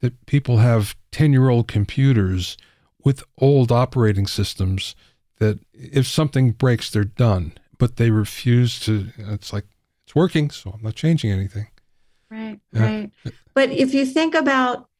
that 0.00 0.26
people 0.26 0.58
have 0.58 0.94
10 1.10 1.32
year 1.32 1.48
old 1.48 1.68
computers 1.68 2.56
with 3.08 3.24
old 3.38 3.72
operating 3.72 4.26
systems 4.26 4.94
that 5.38 5.58
if 5.72 6.06
something 6.06 6.50
breaks, 6.50 6.90
they're 6.90 7.04
done. 7.04 7.52
But 7.78 7.96
they 7.96 8.10
refuse 8.10 8.78
to, 8.80 9.06
it's 9.16 9.50
like, 9.50 9.64
it's 10.04 10.14
working, 10.14 10.50
so 10.50 10.72
I'm 10.74 10.82
not 10.82 10.94
changing 10.94 11.30
anything. 11.30 11.68
Right, 12.30 12.60
right. 12.70 13.10
But 13.54 13.70
if 13.70 13.94
you 13.94 14.04
think 14.04 14.34
about 14.34 14.90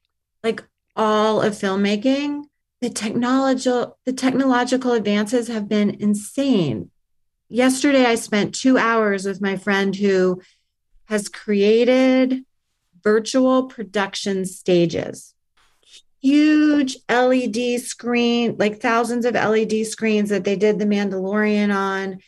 like 0.42 0.64
all 0.97 1.42
of 1.42 1.53
filmmaking, 1.53 2.44
the 2.81 2.88
technological 2.88 3.99
the 4.07 4.14
technological 4.14 4.92
advances 4.92 5.49
have 5.49 5.68
been 5.68 5.90
insane. 6.01 6.90
Yesterday 7.51 8.07
I 8.07 8.14
spent 8.14 8.55
2 8.55 8.79
hours 8.79 9.27
with 9.27 9.42
my 9.42 9.57
friend 9.57 9.94
who 9.94 10.40
has 11.07 11.29
created 11.29 12.44
virtual 13.03 13.66
production 13.66 14.47
stages. 14.47 15.35
Huge 16.20 16.96
LED 17.09 17.81
screen, 17.81 18.57
like 18.59 18.81
thousands 18.81 19.24
of 19.24 19.35
LED 19.35 19.87
screens 19.87 20.31
that 20.31 20.44
they 20.44 20.57
did 20.57 20.78
The 20.78 20.85
Mandalorian 20.85 21.74
on. 21.74 22.20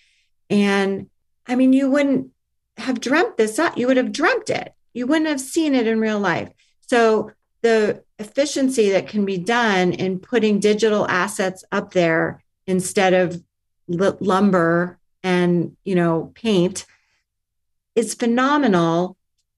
And 0.49 1.09
I 1.47 1.57
mean, 1.57 1.73
you 1.73 1.91
wouldn't 1.91 2.31
have 2.77 3.01
dreamt 3.01 3.37
this 3.37 3.59
up. 3.59 3.77
You 3.77 3.87
would 3.87 3.97
have 3.97 4.13
dreamt 4.13 4.51
it. 4.51 4.73
You 4.93 5.07
wouldn't 5.07 5.29
have 5.29 5.41
seen 5.41 5.75
it 5.75 5.87
in 5.87 6.01
real 6.01 6.19
life. 6.19 6.51
So 6.87 7.33
the 7.63 8.03
efficiency 8.19 8.91
that 8.91 9.09
can 9.09 9.25
be 9.25 9.39
done 9.39 9.93
in 9.93 10.19
putting 10.19 10.61
digital 10.61 11.09
assets 11.09 11.65
up 11.73 11.93
there 11.93 12.43
instead 12.67 13.15
of 13.15 13.43
lumber 13.89 14.99
and 15.23 15.77
you 15.85 15.95
know 15.95 16.33
paint 16.35 16.87
is 17.95 18.15
phenomenal 18.15 19.17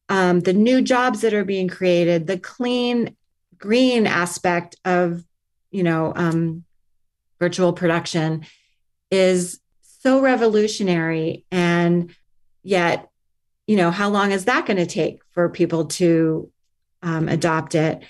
um, 0.09 0.41
the 0.41 0.53
new 0.53 0.81
jobs 0.81 1.21
that 1.21 1.35
are 1.35 1.45
being 1.45 1.69
created 1.69 2.27
the 2.27 2.39
clean 2.39 3.15
green 3.63 4.07
aspect 4.07 4.77
of 4.85 5.25
you 5.71 5.83
know 5.83 6.13
um, 6.15 6.65
virtual 7.39 7.73
production 7.73 8.45
is 9.11 9.61
so 10.01 10.21
revolutionary 10.21 11.45
and 11.51 12.15
yet 12.63 13.09
you 13.67 13.77
know 13.77 13.91
how 13.91 14.11
long 14.11 14.33
is 14.33 14.45
that 14.45 14.67
going 14.67 14.77
to 14.77 14.87
take 14.87 15.23
for 15.31 15.49
people 15.49 15.87
to 15.87 16.51
um, 17.03 17.29
adopt 17.29 17.75
it 17.75 18.03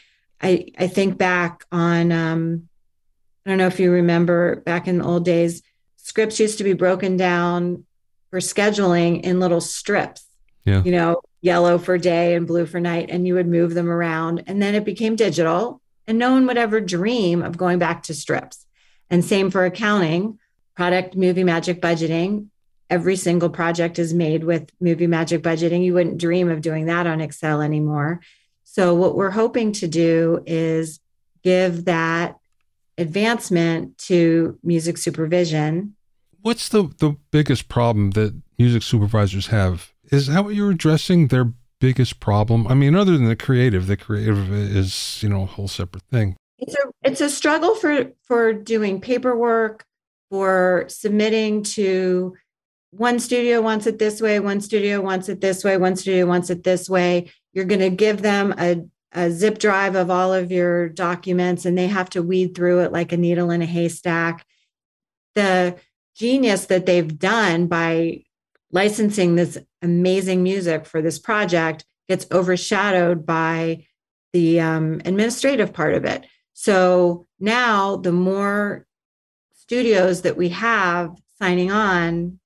I, 0.42 0.66
I 0.76 0.88
think 0.88 1.16
back 1.16 1.64
on, 1.70 2.10
um, 2.10 2.68
I 3.46 3.50
don't 3.50 3.58
know 3.58 3.68
if 3.68 3.78
you 3.78 3.92
remember 3.92 4.56
back 4.56 4.88
in 4.88 4.98
the 4.98 5.04
old 5.04 5.24
days, 5.24 5.62
scripts 5.96 6.40
used 6.40 6.58
to 6.58 6.64
be 6.64 6.72
broken 6.72 7.16
down 7.16 7.84
for 8.30 8.40
scheduling 8.40 9.22
in 9.22 9.40
little 9.40 9.60
strips, 9.60 10.26
yeah. 10.64 10.82
you 10.82 10.90
know, 10.90 11.20
yellow 11.42 11.76
for 11.76 11.98
day 11.98 12.35
and 12.35 12.46
blue 12.46 12.64
for 12.64 12.81
night, 12.81 13.11
and 13.11 13.26
you 13.26 13.35
would 13.35 13.48
move 13.48 13.74
them 13.74 13.90
around. 13.90 14.44
And 14.46 14.62
then 14.62 14.74
it 14.74 14.85
became 14.85 15.16
digital, 15.16 15.83
and 16.07 16.18
no 16.18 16.33
one 16.33 16.46
would 16.46 16.57
ever 16.57 16.81
dream 16.81 17.42
of 17.42 17.59
going 17.59 17.78
back 17.78 18.05
to 18.05 18.14
strips. 18.14 18.64
And 19.11 19.22
same 19.24 19.50
for 19.50 19.66
accounting, 19.66 20.38
product 20.74 21.14
movie 21.16 21.44
magic 21.44 21.83
budgeting. 21.83 22.46
Every 22.88 23.16
single 23.16 23.50
project 23.50 23.98
is 23.98 24.14
made 24.14 24.44
with 24.44 24.70
movie 24.81 25.07
magic 25.07 25.42
budgeting. 25.42 25.85
You 25.85 25.94
wouldn't 25.94 26.18
dream 26.18 26.50
of 26.50 26.62
doing 26.62 26.87
that 26.87 27.07
on 27.07 27.20
Excel 27.20 27.61
anymore. 27.61 28.20
So, 28.64 28.94
what 28.94 29.16
we're 29.16 29.31
hoping 29.31 29.72
to 29.72 29.88
do 29.88 30.42
is 30.46 31.00
give 31.42 31.87
that 31.87 32.38
advancement 32.96 33.98
to 33.98 34.59
music 34.62 34.96
supervision. 34.96 35.96
What's 36.40 36.68
the, 36.68 36.85
the 36.98 37.16
biggest 37.31 37.68
problem 37.68 38.12
that 38.12 38.40
music 38.59 38.83
supervisors 38.83 39.48
have? 39.48 39.91
Is 40.12 40.27
that 40.27 40.44
what 40.44 40.55
you're 40.55 40.70
addressing? 40.70 41.29
Their 41.29 41.53
biggest 41.81 42.20
problem? 42.20 42.66
I 42.68 42.75
mean, 42.75 42.94
other 42.94 43.12
than 43.12 43.25
the 43.25 43.35
creative, 43.35 43.87
the 43.87 43.96
creative 43.96 44.53
is, 44.53 45.20
you 45.22 45.29
know, 45.29 45.42
a 45.42 45.46
whole 45.46 45.68
separate 45.68 46.05
thing. 46.05 46.37
It's 46.59 46.75
a 46.75 46.90
it's 47.03 47.20
a 47.20 47.31
struggle 47.31 47.75
for 47.75 48.12
for 48.22 48.53
doing 48.53 49.01
paperwork, 49.01 49.85
for 50.31 50.85
submitting 50.88 51.62
to 51.64 52.35
one 52.92 53.18
studio 53.18 53.62
wants 53.62 53.87
it 53.87 53.98
this 53.98 54.20
way, 54.20 54.38
one 54.38 54.61
studio 54.61 55.01
wants 55.01 55.29
it 55.29 55.40
this 55.40 55.64
way, 55.64 55.79
one 55.79 55.96
studio 55.96 56.27
wants 56.27 56.51
it 56.51 56.62
this 56.62 56.90
way. 56.90 57.33
You're 57.55 57.64
going 57.64 57.81
to 57.81 57.90
give 57.90 58.20
them 58.20 58.55
a, 58.59 58.85
a 59.12 59.31
zip 59.31 59.59
drive 59.59 59.96
of 59.96 60.11
all 60.11 60.33
of 60.33 60.53
your 60.53 60.90
documents 60.90 61.64
and 61.64 61.77
they 61.77 61.87
have 61.87 62.11
to 62.11 62.22
weed 62.22 62.55
through 62.55 62.81
it 62.81 62.92
like 62.92 63.12
a 63.12 63.16
needle 63.16 63.51
in 63.51 63.62
a 63.62 63.66
haystack. 63.66 64.44
The 65.35 65.77
genius 66.14 66.66
that 66.66 66.85
they've 66.85 67.18
done 67.18 67.66
by 67.66 68.25
licensing 68.72 69.35
this 69.35 69.58
amazing 69.82 70.42
music 70.42 70.87
for 70.87 71.02
this 71.02 71.18
project 71.18 71.85
gets 72.08 72.26
overshadowed 72.32 73.24
by 73.24 73.87
the 74.32 74.61
um, 74.61 75.00
administrative 75.04 75.72
part 75.72 75.94
of 75.94 76.04
it. 76.04 76.26
So 76.54 77.26
now 77.38 77.96
the 77.96 78.12
more 78.12 78.87
studios 79.54 80.22
that 80.22 80.37
we 80.37 80.50
have 80.50 81.14
signing 81.38 81.70
on 81.70 82.38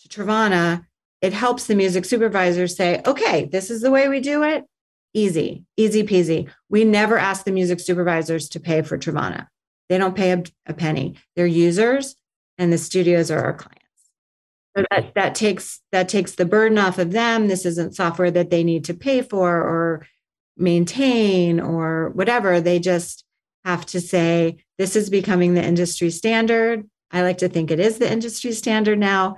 to 0.00 0.08
Trevanna, 0.08 0.84
it 1.20 1.32
helps 1.32 1.66
the 1.66 1.74
music 1.74 2.04
supervisors 2.04 2.76
say, 2.76 3.02
okay, 3.06 3.46
this 3.46 3.70
is 3.70 3.80
the 3.80 3.90
way 3.90 4.08
we 4.08 4.20
do 4.20 4.42
it. 4.42 4.64
Easy, 5.14 5.64
easy 5.76 6.02
peasy. 6.04 6.48
We 6.68 6.84
never 6.84 7.18
ask 7.18 7.44
the 7.44 7.52
music 7.52 7.80
supervisors 7.80 8.48
to 8.50 8.60
pay 8.60 8.82
for 8.82 8.98
Trevanna. 8.98 9.48
They 9.88 9.98
don't 9.98 10.14
pay 10.14 10.32
a, 10.32 10.42
a 10.66 10.74
penny. 10.74 11.16
They're 11.34 11.46
users 11.46 12.14
and 12.58 12.72
the 12.72 12.78
studios 12.78 13.30
are 13.30 13.40
our 13.40 13.54
clients. 13.54 13.77
So 14.78 14.84
that, 14.90 15.14
that 15.14 15.34
takes 15.34 15.80
that 15.90 16.08
takes 16.08 16.36
the 16.36 16.44
burden 16.44 16.78
off 16.78 16.98
of 16.98 17.10
them. 17.10 17.48
This 17.48 17.66
isn't 17.66 17.96
software 17.96 18.30
that 18.30 18.50
they 18.50 18.62
need 18.62 18.84
to 18.84 18.94
pay 18.94 19.22
for 19.22 19.50
or 19.50 20.06
maintain 20.56 21.58
or 21.58 22.10
whatever. 22.10 22.60
They 22.60 22.78
just 22.78 23.24
have 23.64 23.84
to 23.86 24.00
say, 24.00 24.58
this 24.78 24.94
is 24.94 25.10
becoming 25.10 25.54
the 25.54 25.64
industry 25.64 26.10
standard. 26.10 26.88
I 27.10 27.22
like 27.22 27.38
to 27.38 27.48
think 27.48 27.70
it 27.70 27.80
is 27.80 27.98
the 27.98 28.10
industry 28.10 28.52
standard 28.52 28.98
now 28.98 29.36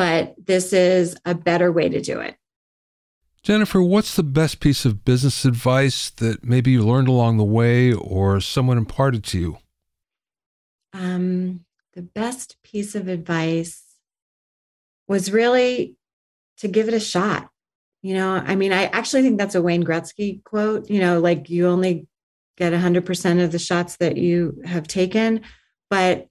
but 0.00 0.34
this 0.42 0.72
is 0.72 1.14
a 1.26 1.34
better 1.34 1.70
way 1.70 1.86
to 1.86 2.00
do 2.00 2.20
it. 2.20 2.34
Jennifer, 3.42 3.82
what's 3.82 4.16
the 4.16 4.22
best 4.22 4.58
piece 4.58 4.86
of 4.86 5.04
business 5.04 5.44
advice 5.44 6.08
that 6.08 6.42
maybe 6.42 6.70
you 6.70 6.82
learned 6.82 7.06
along 7.06 7.36
the 7.36 7.44
way 7.44 7.92
or 7.92 8.40
someone 8.40 8.78
imparted 8.78 9.24
to 9.24 9.38
you? 9.38 9.58
Um, 10.94 11.66
the 11.92 12.00
best 12.00 12.56
piece 12.62 12.94
of 12.94 13.08
advice 13.08 13.89
was 15.10 15.32
really 15.32 15.96
to 16.58 16.68
give 16.68 16.86
it 16.86 16.94
a 16.94 17.00
shot. 17.00 17.50
You 18.00 18.14
know, 18.14 18.30
I 18.32 18.54
mean, 18.54 18.72
I 18.72 18.84
actually 18.84 19.22
think 19.22 19.38
that's 19.38 19.56
a 19.56 19.60
Wayne 19.60 19.82
Gretzky 19.82 20.42
quote, 20.44 20.88
you 20.88 21.00
know, 21.00 21.18
like 21.18 21.50
you 21.50 21.66
only 21.66 22.06
get 22.56 22.72
100% 22.72 23.44
of 23.44 23.50
the 23.50 23.58
shots 23.58 23.96
that 23.96 24.16
you 24.16 24.62
have 24.64 24.86
taken. 24.86 25.40
But 25.90 26.28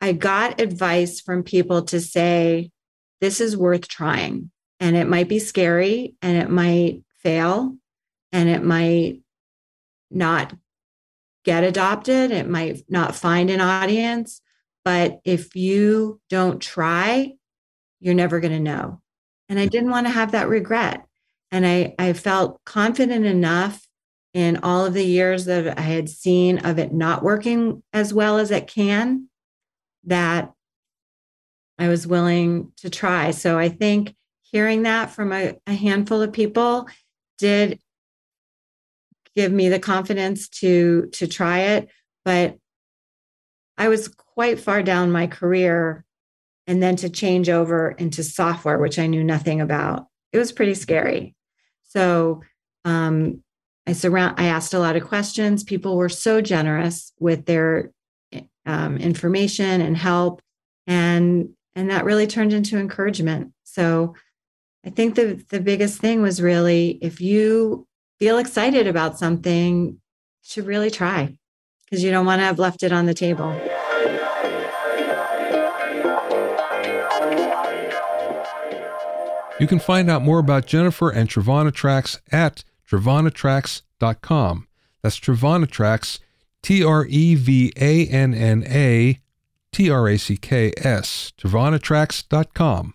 I 0.00 0.12
got 0.12 0.62
advice 0.62 1.20
from 1.20 1.42
people 1.42 1.82
to 1.82 2.00
say, 2.00 2.70
this 3.20 3.38
is 3.38 3.54
worth 3.54 3.86
trying. 3.86 4.50
And 4.80 4.96
it 4.96 5.06
might 5.06 5.28
be 5.28 5.38
scary 5.38 6.14
and 6.22 6.38
it 6.38 6.48
might 6.48 7.02
fail 7.18 7.76
and 8.32 8.48
it 8.48 8.64
might 8.64 9.20
not 10.10 10.54
get 11.44 11.64
adopted. 11.64 12.30
It 12.30 12.48
might 12.48 12.82
not 12.88 13.14
find 13.14 13.50
an 13.50 13.60
audience. 13.60 14.40
But 14.86 15.20
if 15.24 15.54
you 15.54 16.18
don't 16.30 16.58
try, 16.58 17.34
you're 18.02 18.14
never 18.14 18.40
going 18.40 18.52
to 18.52 18.60
know. 18.60 19.00
And 19.48 19.58
I 19.58 19.66
didn't 19.66 19.90
want 19.90 20.06
to 20.06 20.12
have 20.12 20.32
that 20.32 20.48
regret. 20.48 21.06
And 21.50 21.66
I, 21.66 21.94
I 21.98 22.12
felt 22.12 22.60
confident 22.64 23.24
enough 23.24 23.86
in 24.34 24.58
all 24.58 24.84
of 24.86 24.94
the 24.94 25.04
years 25.04 25.44
that 25.44 25.78
I 25.78 25.82
had 25.82 26.08
seen 26.08 26.58
of 26.58 26.78
it 26.78 26.92
not 26.92 27.22
working 27.22 27.82
as 27.92 28.12
well 28.12 28.38
as 28.38 28.50
it 28.50 28.66
can 28.66 29.28
that 30.04 30.52
I 31.78 31.88
was 31.88 32.06
willing 32.06 32.72
to 32.78 32.90
try. 32.90 33.30
So 33.30 33.58
I 33.58 33.68
think 33.68 34.14
hearing 34.42 34.82
that 34.82 35.10
from 35.10 35.32
a, 35.32 35.54
a 35.66 35.74
handful 35.74 36.22
of 36.22 36.32
people 36.32 36.88
did 37.38 37.78
give 39.34 39.50
me 39.50 39.68
the 39.68 39.78
confidence 39.78 40.48
to 40.48 41.06
to 41.12 41.26
try 41.26 41.60
it 41.60 41.88
but 42.24 42.56
i 43.78 43.88
was 43.88 44.08
quite 44.08 44.60
far 44.60 44.82
down 44.82 45.10
my 45.10 45.26
career 45.26 46.04
and 46.66 46.82
then 46.82 46.96
to 46.96 47.10
change 47.10 47.48
over 47.48 47.90
into 47.92 48.22
software 48.22 48.78
which 48.78 48.98
i 48.98 49.06
knew 49.06 49.24
nothing 49.24 49.60
about. 49.60 50.06
It 50.32 50.38
was 50.38 50.52
pretty 50.52 50.74
scary. 50.74 51.34
So 51.88 52.42
um, 52.84 53.42
i 53.86 53.92
surround 53.92 54.38
i 54.38 54.44
asked 54.44 54.74
a 54.74 54.78
lot 54.78 54.96
of 54.96 55.06
questions. 55.06 55.64
People 55.64 55.96
were 55.96 56.08
so 56.08 56.40
generous 56.40 57.12
with 57.18 57.46
their 57.46 57.90
um, 58.66 58.96
information 58.96 59.80
and 59.80 59.96
help 59.96 60.40
and 60.86 61.50
and 61.74 61.90
that 61.90 62.04
really 62.04 62.26
turned 62.26 62.52
into 62.52 62.78
encouragement. 62.78 63.52
So 63.64 64.14
i 64.84 64.90
think 64.90 65.14
the 65.14 65.44
the 65.50 65.60
biggest 65.60 66.00
thing 66.00 66.22
was 66.22 66.42
really 66.42 66.98
if 67.02 67.20
you 67.20 67.86
feel 68.18 68.38
excited 68.38 68.86
about 68.86 69.18
something 69.18 70.00
should 70.42 70.66
really 70.66 70.90
try 70.90 71.36
because 71.84 72.04
you 72.04 72.10
don't 72.10 72.26
want 72.26 72.40
to 72.40 72.44
have 72.44 72.58
left 72.58 72.82
it 72.82 72.92
on 72.92 73.06
the 73.06 73.14
table 73.14 73.50
You 79.62 79.68
can 79.68 79.78
find 79.78 80.10
out 80.10 80.22
more 80.22 80.40
about 80.40 80.66
Jennifer 80.66 81.08
and 81.08 81.28
Trevanna 81.28 81.72
Tracks 81.72 82.20
at 82.32 82.64
trevannatracks.com. 82.90 84.66
That's 85.02 85.20
Trevanna 85.20 85.70
Tracks, 85.70 86.18
T 86.64 86.82
R 86.82 87.06
E 87.08 87.36
V 87.36 87.72
A 87.80 88.08
N 88.08 88.34
N 88.34 88.64
A 88.66 89.20
T 89.70 89.88
R 89.88 90.08
A 90.08 90.18
C 90.18 90.36
K 90.36 90.72
S, 90.78 91.32
trevannatracks.com. 91.38 92.94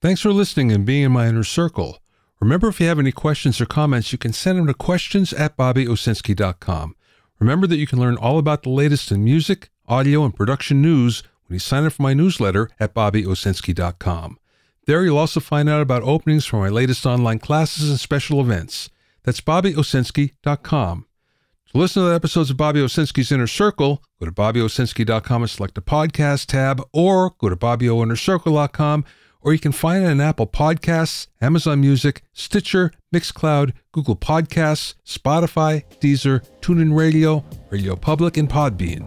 Thanks 0.00 0.20
for 0.20 0.32
listening 0.32 0.70
and 0.70 0.86
being 0.86 1.02
in 1.02 1.10
my 1.10 1.26
inner 1.26 1.42
circle. 1.42 1.98
Remember, 2.38 2.68
if 2.68 2.80
you 2.80 2.86
have 2.86 3.00
any 3.00 3.10
questions 3.10 3.60
or 3.60 3.66
comments, 3.66 4.12
you 4.12 4.18
can 4.18 4.32
send 4.32 4.58
them 4.58 4.68
to 4.68 4.74
questions 4.74 5.32
at 5.32 5.56
bobbyowsinski.com. 5.56 6.94
Remember 7.40 7.66
that 7.66 7.78
you 7.78 7.88
can 7.88 7.98
learn 7.98 8.16
all 8.16 8.38
about 8.38 8.62
the 8.62 8.70
latest 8.70 9.10
in 9.10 9.24
music, 9.24 9.68
audio, 9.88 10.24
and 10.24 10.36
production 10.36 10.80
news 10.80 11.24
when 11.48 11.56
you 11.56 11.58
sign 11.58 11.84
up 11.84 11.94
for 11.94 12.02
my 12.02 12.14
newsletter 12.14 12.70
at 12.78 12.94
bobbyowsinski.com. 12.94 14.38
There 14.86 15.04
you'll 15.04 15.18
also 15.18 15.40
find 15.40 15.68
out 15.68 15.80
about 15.80 16.02
openings 16.02 16.44
for 16.44 16.58
my 16.58 16.68
latest 16.68 17.06
online 17.06 17.38
classes 17.38 17.88
and 17.88 18.00
special 18.00 18.40
events. 18.40 18.90
That's 19.22 19.40
bobbyowsinski.com. 19.40 21.06
To 21.72 21.78
listen 21.78 22.02
to 22.02 22.08
the 22.08 22.14
episodes 22.14 22.50
of 22.50 22.56
Bobby 22.56 22.80
Owsinski's 22.80 23.32
Inner 23.32 23.46
Circle, 23.46 24.02
go 24.20 24.26
to 24.26 24.32
bobbyowsinski.com 24.32 25.42
and 25.42 25.50
select 25.50 25.74
the 25.74 25.82
podcast 25.82 26.46
tab, 26.46 26.82
or 26.92 27.34
go 27.38 27.48
to 27.48 27.56
bobbyoinnercircle.com 27.56 29.04
or 29.42 29.52
you 29.52 29.58
can 29.58 29.72
find 29.72 30.04
it 30.04 30.08
on 30.08 30.20
Apple 30.20 30.46
Podcasts, 30.46 31.26
Amazon 31.40 31.80
Music, 31.80 32.22
Stitcher, 32.32 32.92
Mixcloud, 33.14 33.72
Google 33.90 34.16
Podcasts, 34.16 34.94
Spotify, 35.04 35.84
Deezer, 36.00 36.46
TuneIn 36.60 36.96
Radio, 36.96 37.44
Radio 37.70 37.96
Public, 37.96 38.36
and 38.36 38.48
Podbean. 38.48 39.06